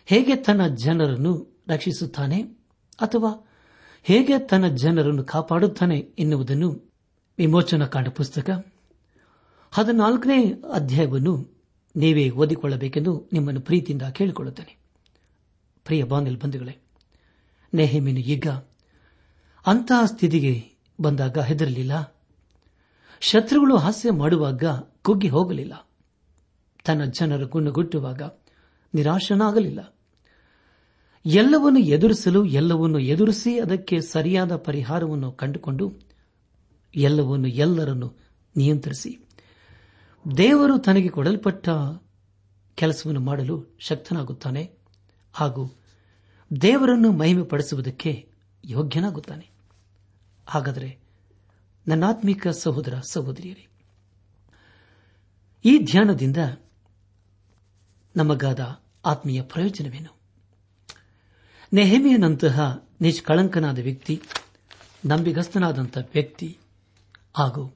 ಹೇಗೆ 0.06 0.36
ತನ್ನ 0.36 0.68
ಜನರನ್ನು 0.76 1.34
ರಕ್ಷಿಸುತ್ತಾನೆ 1.68 2.40
ಅಥವಾ 3.00 3.32
ಹೇಗೆ 4.08 4.40
ತನ್ನ 4.40 4.68
ಜನರನ್ನು 4.68 5.24
ಕಾಪಾಡುತ್ತಾನೆ 5.24 5.98
ಎನ್ನುವುದನ್ನು 5.98 6.94
ವಿಮೋಚನಾ 7.38 7.86
ಕಾಂಡ 7.86 8.10
ಪುಸ್ತಕ 8.10 8.66
ಹದಿನಾಲ್ಕನೇ 9.72 10.54
ಅಧ್ಯಾಯವನ್ನು 10.74 11.64
ನೀವೇ 11.96 12.30
ಓದಿಕೊಳ್ಳಬೇಕೆಂದು 12.30 13.30
ನಿಮ್ಮನ್ನು 13.34 13.62
ಪ್ರೀತಿಯಿಂದ 13.62 14.02
ಕೇಳಿಕೊಳ್ಳುತ್ತೇನೆ. 14.02 14.78
ಪ್ರಿಯ 15.86 16.04
ಬಾಂಧಲ್ 16.04 16.38
ಬಂಧುಗಳೇ, 16.38 16.78
ನೆಹಮೀನು 17.74 18.20
ಈಗ 18.20 18.48
ಅಂತಹ 19.68 20.06
ಸ್ಥಿತಿಗೆ 20.06 20.72
ಬಂದಾಗ 21.02 21.38
ಹೆದರಲಿಲ್ಲ. 21.38 22.18
ಶತ್ರುಗಳು 23.22 23.78
ಹಾಸ್ಯ 23.78 24.12
ಮಾಡುವಾಗ 24.12 24.64
ಕುಗ್ಗಿ 25.02 25.28
ಹೋಗಲಿಲ್ಲ. 25.28 25.90
ತನ್ನ 26.86 27.04
ಜನರು 27.04 27.48
ಗುಣಗುಟ್ಟುವಾಗ 27.48 28.22
ನಿರಾಶನಾಗಲಿಲ್ಲ. 28.94 29.95
ಎಲ್ಲವನ್ನು 31.26 31.80
ಎದುರಿಸಲು, 31.80 32.46
ಎಲ್ಲವನ್ನು 32.46 33.00
ಎದುರಿಸಿ 33.00 33.60
ಅದಕ್ಕೆ 33.60 34.02
ಸರಿಯಾದ 34.02 34.56
ಪರಿಹಾರವನ್ನು 34.56 35.32
ಕಂಡುಕೊಂಡು 35.32 35.94
ಎಲ್ಲವನ್ನು 36.96 37.48
ಎಲ್ಲರನ್ನು 37.48 38.14
ನಿಯಂತ್ರಿಸಿ. 38.58 39.20
ದೇವರು 40.38 40.78
ತನಗೆ 40.78 41.10
ಕೊಡಲ್ಪಟ್ಟ 41.10 41.70
ಕೆಲಸವನ್ನು 42.76 43.20
ಮಾಡಲು 43.20 43.76
ಶಕ್ತನಾಗುತ್ತಾನೆ 43.80 44.72
ಹಾಗೂ 45.34 45.74
ದೇವರನ್ನು 46.62 47.12
ಮಹಿಮೆ 47.12 47.44
ಪಡಿಸುವುದಕ್ಕೆ 47.44 48.30
ಯೋಗ್ಯನಾಗುತ್ತಾನೆ. 48.66 49.50
ಹಾಗಾದರೆ 50.48 51.00
ನನ್ನಾತ್ಮಿಕ 51.88 52.48
ಸಹೋದರ, 52.48 52.94
ಸಹೋದರಿಯರೇ, 53.12 53.68
ಈ 55.66 55.78
ಧ್ಯಾನದಿಂದ 55.78 56.38
ನಮಗಾದ 58.16 58.82
ಆತ್ಮೀಯ 59.06 59.42
ಪ್ರಯೋಜನವೇನು? 59.42 60.25
ನೆಹಮಿಯನಂತಹ 61.76 62.88
ನಿಷ್ಕಳಂಕನಾದ 63.02 63.80
ವ್ಯಕ್ತಿ 63.80 64.22
ನಂಬಿಗಸ್ತನಾದಂಥ 65.06 65.98
ವ್ಯಕ್ತಿ 65.98 66.58
ಹಾಗೂ 67.38 67.76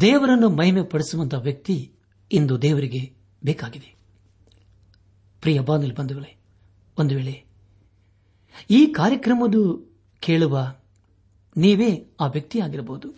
ದೇವರನ್ನು 0.00 0.48
ಮಹಿಮೆ 0.48 0.82
ಪಡಿಸುವಂತಹ 0.82 1.40
ವ್ಯಕ್ತಿ 1.40 1.92
ಇಂದು 2.32 2.62
ದೇವರಿಗೆ 2.62 3.12
ಬೇಕಾಗಿದೆ. 3.44 3.94
ಪ್ರಿಯ 5.40 5.60
ಬಾಂಧವ 5.60 5.94
ಬಂಧುಗಳೇ, 5.94 6.36
ಒಂದು 6.98 7.14
ವೇಳೆ 7.14 7.44
ಈ 8.70 8.86
ಕಾರ್ಯಕ್ರಮದ 8.86 9.54
ಕೇಳುವ 10.20 10.74
ನೀವೇ 11.56 12.06
ಆ 12.20 12.26
ವ್ಯಕ್ತಿಯಾಗಿರಬಹುದು. 12.26 13.08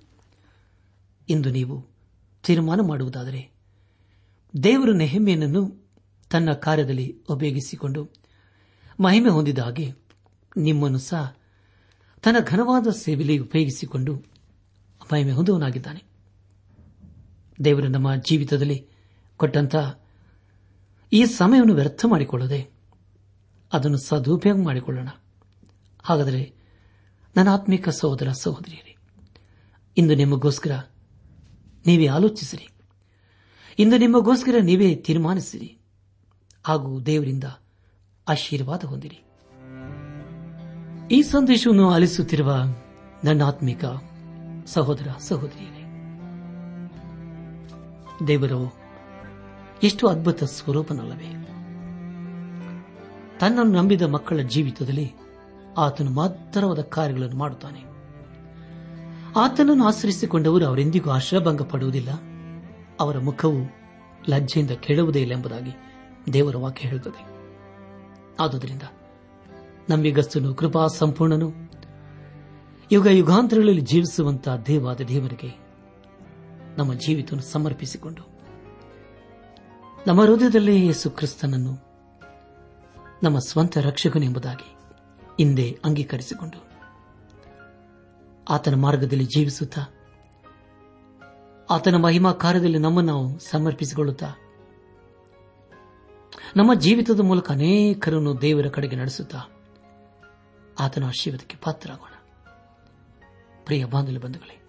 ಇಂದು 1.28 1.50
ನೀವು 1.50 1.86
ತೀರ್ಮಾನ 2.42 2.80
ಮಾಡುವುದಾದರೆ 2.80 3.50
ದೇವರು 4.62 4.92
ನೆಹಮ್ಮೆಯನ್ನು 4.92 5.90
ತನ್ನ 6.30 6.52
ಕಾರ್ಯದಲ್ಲಿ 6.52 7.16
ಉಪಯೋಗಿಸಿಕೊಂಡು 7.28 8.23
ಮಹಿಮೆ 9.00 9.28
ಹೊಂದಿದ 9.28 9.58
ಹಾಗೆ 9.58 9.92
ನಿಮ್ಮನ್ನು 10.56 10.98
ಸಹ 10.98 11.36
ತನ್ನ 12.22 12.36
ಘನವಾದ 12.46 12.86
ಸೇವೆಯಲ್ಲಿ 12.86 13.38
ಉಪಯೋಗಿಸಿಕೊಂಡು 13.38 14.14
ಮಹಿಮೆ 15.12 15.32
ಹೊಂದುವನಾಗಿದ್ದಾನೆ 15.32 16.04
ದೇವರು 17.64 17.88
ನಮ್ಮ 17.88 18.14
ಜೀವಿತದಲ್ಲಿ 18.14 18.86
ಕೊಟ್ಟಂತಹ 19.36 20.00
ಈ 21.12 21.24
ಸಮಯವನ್ನು 21.24 21.74
ವ್ಯರ್ಥ 21.74 22.04
ಮಾಡಿಕೊಳ್ಳದೆ 22.08 22.70
ಅದನ್ನು 23.72 23.98
ಸದುಪಯೋಗ 23.98 24.62
ಮಾಡಿಕೊಳ್ಳೋಣ. 24.62 25.08
ಹಾಗಾದರೆ 26.02 26.54
ನನ್ನ 27.36 27.48
ಆತ್ಮಿಕ 27.48 27.88
ಸಹೋದರ 27.88 28.32
ಸಹೋದರಿಯರೇ, 28.32 28.96
ಇಂದು 29.96 30.14
ನಿಮಗೋಸ್ಕರ 30.14 30.82
ನೀವೇ 31.86 32.06
ಆಲೋಚಿಸಿರಿ. 32.06 32.68
ಇಂದು 33.78 33.96
ನಿಮಗೋಸ್ಕರ 33.96 34.54
ನೀವೇ 34.62 34.94
ತೀರ್ಮಾನಿಸಿರಿ. 34.94 35.78
ಹಾಗೂ 36.66 37.00
ದೇವರಿಂದ 37.00 37.44
ಆಶೀರ್ವಾದ 38.28 38.84
ಹೊಂದಿರಿ. 38.84 39.24
ಈ 41.10 41.22
ಸಂದೇಶವನ್ನು 41.22 41.90
ಆಲಿಸುತ್ತಿರುವ 41.90 42.56
ನನ್ನ 43.24 43.42
ಆತ್ಮಿಕ 43.42 43.84
ಸಹೋದರ 44.66 45.08
ಸಹೋದರಿಯರೇ, 45.18 45.84
ದೇವರು 48.26 48.74
ಎಷ್ಟು 49.82 50.08
ಅದ್ಭುತ 50.08 50.44
ಸ್ವರೂಪನಲ್ಲವೇ. 50.44 51.30
ತನ್ನನ್ನು 53.38 53.72
ನಂಬಿದ 53.72 54.02
ಮಕ್ಕಳ 54.02 54.36
ಜೀವಿತದಲ್ಲಿ 54.36 55.12
ಆತನು 55.78 56.10
ಮಾತ್ರವಾದ 56.10 56.80
ಕಾರ್ಯಗಳನ್ನು 56.80 57.36
ಮಾಡುತ್ತಾನೆ. 57.36 57.84
ಆತನನ್ನು 59.36 59.86
ಆಶ್ರಯಿಸಿಕೊಂಡವರು 59.86 60.66
ಅವರೆಂದಿಗೂ 60.66 61.10
ಆಶ್ರಭಂಗ 61.10 61.62
ಪಡುವುದಿಲ್ಲ 61.62 62.08
ಅವರ 63.00 63.18
ಮುಖವು 63.18 63.70
ಲಜ್ಜೆಯಿಂದ 64.28 64.70
ಕೆಡುವುದೇ 64.70 65.22
ಇಲ್ಲ 65.22 65.32
ಎಂಬುದಾಗಿ 65.32 65.70
ದೇವರ 66.32 66.56
ವಾಕ್ಯ 66.56 66.88
ಹೇಳುತ್ತದೆ. 66.88 67.33
ಆದುದರಿಂದ 68.40 68.82
ನಂಬಿಗಸ್ತನು 69.90 70.54
ಕೃಪಾ 70.54 70.86
ಸಂಪೂರ್ಣನು 70.86 71.52
ಯುಗ 72.92 73.06
ಯುಗಾಂತರಗಳಲ್ಲಿ 73.06 73.80
ಜೀವಿಸುವಂತಹ 73.80 74.56
ದೇವಾದ 74.56 75.00
ದೇವರಿಗೆ 75.00 75.64
ನಮ್ಮ 76.76 76.94
ಜೀವಿತ 76.94 77.34
ಸಮರ್ಪಿಸಿಕೊಂಡು 77.34 78.34
ನಮ್ಮ 80.06 80.22
ಹೃದಯದಲ್ಲಿ 80.22 80.86
ಯೇಸು 80.86 81.10
ಕ್ರಿಸ್ತನನ್ನು 81.10 81.94
ನಮ್ಮ 83.22 83.38
ಸ್ವಂತ 83.38 83.78
ರಕ್ಷಕನೆಂಬುದಾಗಿ 83.78 84.76
ಹಿಂದೆ 85.38 85.78
ಅಂಗೀಕರಿಸಿಕೊಂಡು 85.84 86.64
ಆತನ 88.48 88.74
ಮಾರ್ಗದಲ್ಲಿ 88.74 89.24
ಜೀವಿಸುತ್ತಾ, 89.24 89.84
ಆತನ 91.70 91.96
ಮಹಿಮಾ 91.96 92.32
ಕಾರ್ಯದಲ್ಲಿ 92.32 92.78
ನಮ್ಮನ್ನು 92.78 93.12
ನಾವು 93.12 93.38
ಸಮರ್ಪಿಸಿಕೊಳ್ಳುತ್ತಾ 93.38 94.26
ನಮ್ಮ 96.56 96.74
ಜೀವಿತದ 96.74 97.20
ಮೂಲಕ 97.20 97.50
ಅನೇಕರನ್ನು 97.50 98.40
ದೇವರ 98.40 98.68
ಕಡೆಗೆ 98.68 98.96
ನಡೆಸುತ್ತಾ 98.96 99.38
ಆತನ 100.80 101.04
ಆಶೀರ್ವಾದಕ್ಕೆ 101.04 101.56
ಪಾತ್ರರಾಗೋಣ. 101.62 102.12
ಪ್ರಿಯ 103.64 103.84
ಬಾಂಧವ್ಯ 103.84 104.18
ಬಂಧುಗಳೇ, 104.18 104.60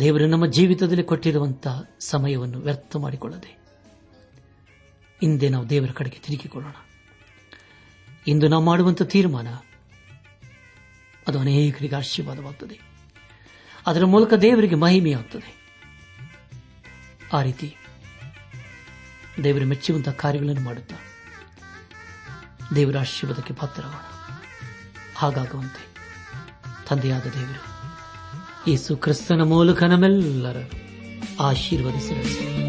ದೇವರು 0.00 0.26
ನಮ್ಮ 0.26 0.46
ಜೀವಿತದಲ್ಲಿ 0.46 1.02
ಕೊಟ್ಟಿರುವಂತಹ 1.02 1.84
ಸಮಯವನ್ನು 2.00 2.58
ವ್ಯರ್ಥ 2.58 2.96
ಮಾಡಿಕೊಳ್ಳದೆ 2.96 3.58
ಹಿಂದೆ 5.20 5.48
ನಾವು 5.48 5.70
ದೇವರ 5.70 5.90
ಕಡೆಗೆ 5.90 6.18
ತಿರುಗಿಕೊಳ್ಳೋಣ. 6.18 6.72
ಇಂದು 8.26 8.48
ನಾವು 8.48 8.64
ಮಾಡುವಂತಹ 8.64 9.04
ತೀರ್ಮಾನ 9.04 9.48
ಅದು 11.28 11.38
ಅನೇಕರಿಗೆ 11.38 11.96
ಆಶೀರ್ವಾದವಾಗುತ್ತದೆ 11.96 12.80
ಅದರ 13.86 14.04
ಮೂಲಕ 14.04 14.34
ದೇವರಿಗೆ 14.34 14.74
ಮಹಿಮೆಯಾಗುತ್ತದೆ 14.74 15.64
ಆ 17.32 17.42
ರೀತಿ 17.42 17.76
ದೇವರು 19.42 19.66
ಮೆಚ್ಚುವಂತಹ 19.66 20.12
ಕಾರ್ಯಗಳನ್ನು 20.12 20.60
ಮಾಡುತ್ತಾ 20.60 20.96
ದೇವರ 22.74 22.96
ಆಶೀರ್ವಾದಕ್ಕೆ 22.98 23.54
ಪಾತ್ರರಾಗೋಣ 23.54 24.04
ಹಾಗಾಗುವಂತೆ 25.16 25.82
ತಂದೆಯಾದ 26.88 27.26
ದೇವರು, 27.36 27.62
ಯೇಸು 28.70 28.96
ಕ್ರಿಸ್ತನ 28.96 29.42
ಮೂಲಕ 29.42 29.82
ನಮ್ಮೆಲ್ಲರ 29.82 30.58
ಆಶೀರ್ವದಿಸಿದ 31.40 32.20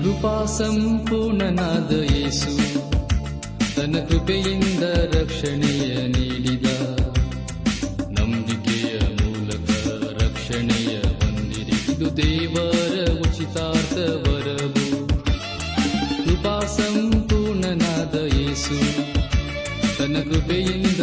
ಕೃಪಾ 0.04 0.46
ಸಂಪೂರ್ಣನಾದ 0.46 1.92
ಯೇಸು, 1.92 2.54
ತನ್ನ 3.76 3.96
ಕೃಪೆಯಿಂದ 4.10 4.84
ರಕ್ಷಣೆಯ 5.16 5.96
ನೀಡಿದ 6.08 6.68
ನಂಬಿಕೆಯ 8.20 9.00
ಮೂಲಕ 9.22 9.70
ರಕ್ಷಣೆಯ 10.24 10.96
ಹೊಂದಿರಿ. 11.20 11.76
ಇದು 11.94 12.08
ದೇವರ 12.18 12.75
ತನ್ನ 20.16 20.95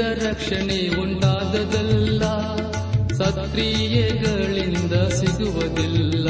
ರಕ್ಷಣೆ 0.00 1.00
ಉಂಟಾದದಲ್ಲ 1.00 2.22
ಸತ್ಕ್ರಿಯೆಗಳಿಂದ 3.14 4.92
ಸಿಗುವುದಿಲ್ಲ. 4.92 6.28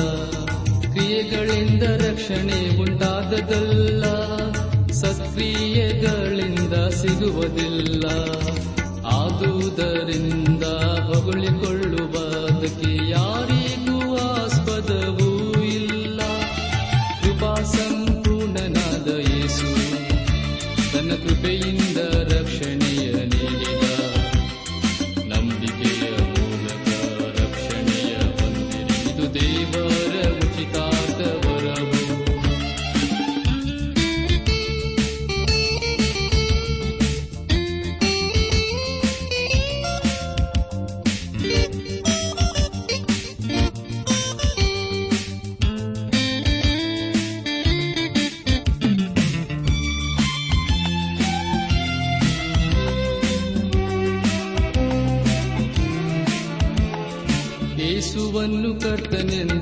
ಕ್ರಿಯೆಗಳಿಂದ 0.93 1.83
ರಕ್ಷಣೆ 1.83 2.79
ಉಂಟಾದದಲ್ಲ 2.79 4.05
ಸತ್ಕ್ರಿಯೆಗಳಿಂದ 4.93 6.89
ಸಿಗುವುದಿಲ್ಲ. 6.89 8.05
ಆದುದರಿಂದ 9.07 10.63
ಹೊಗಳಿಕೊಳ್ಳುವುದಕ್ಕೆ 11.03 11.80
ಕರ್ತನೆಂದು 58.90 59.59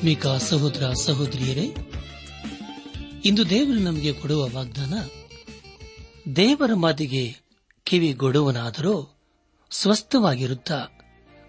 ಆತ್ಮಿಕ 0.00 0.26
ಸಹೋದರ 0.26 0.92
ಸಹೋದರಿಯರೇ, 0.92 1.74
ಇಂದು 3.24 3.50
ದೇವರು 3.50 3.78
ನಮಗೆ 3.78 4.12
ಕೊಡುವ 4.12 4.48
ವಾಗ್ದಾನ, 4.48 4.94
ದೇವರ 6.36 6.74
ಮಾತಿಗೆ 6.74 7.40
ಕಿವಿಗೊಡುವನಾದರೂ 7.84 9.18
ಸ್ವಸ್ಥವಾಗಿರುತ್ತಾ 9.70 10.78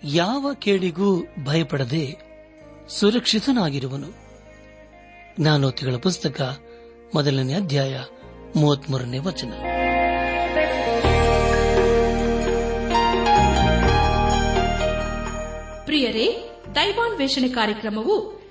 ಯಾವ 0.04 0.54
ಕೇಳಿಗೂ 0.54 1.24
ಭಯಪಡದೆ 1.44 2.18
ಸುರಕ್ಷಿತನಾಗಿರುವನು. 2.90 4.08
ಜ್ಞಾನೋತಿಗಳ 5.40 5.96
ಪುಸ್ತಕ 5.96 6.58
ಮೊದಲನೇ 7.16 7.54
ಅಧ್ಯಾಯ 7.54 8.00
ಮೂವತ್ಮೂರನೇ 8.56 9.18
ವಚನ. 9.18 9.54
ಪ್ರಿಯರೇ 15.86 16.50
ತೈವಾನ್ 16.74 17.18
ವೇಷಣೆ 17.18 17.48
ಕಾರ್ಯಕ್ರಮವು 17.48 18.41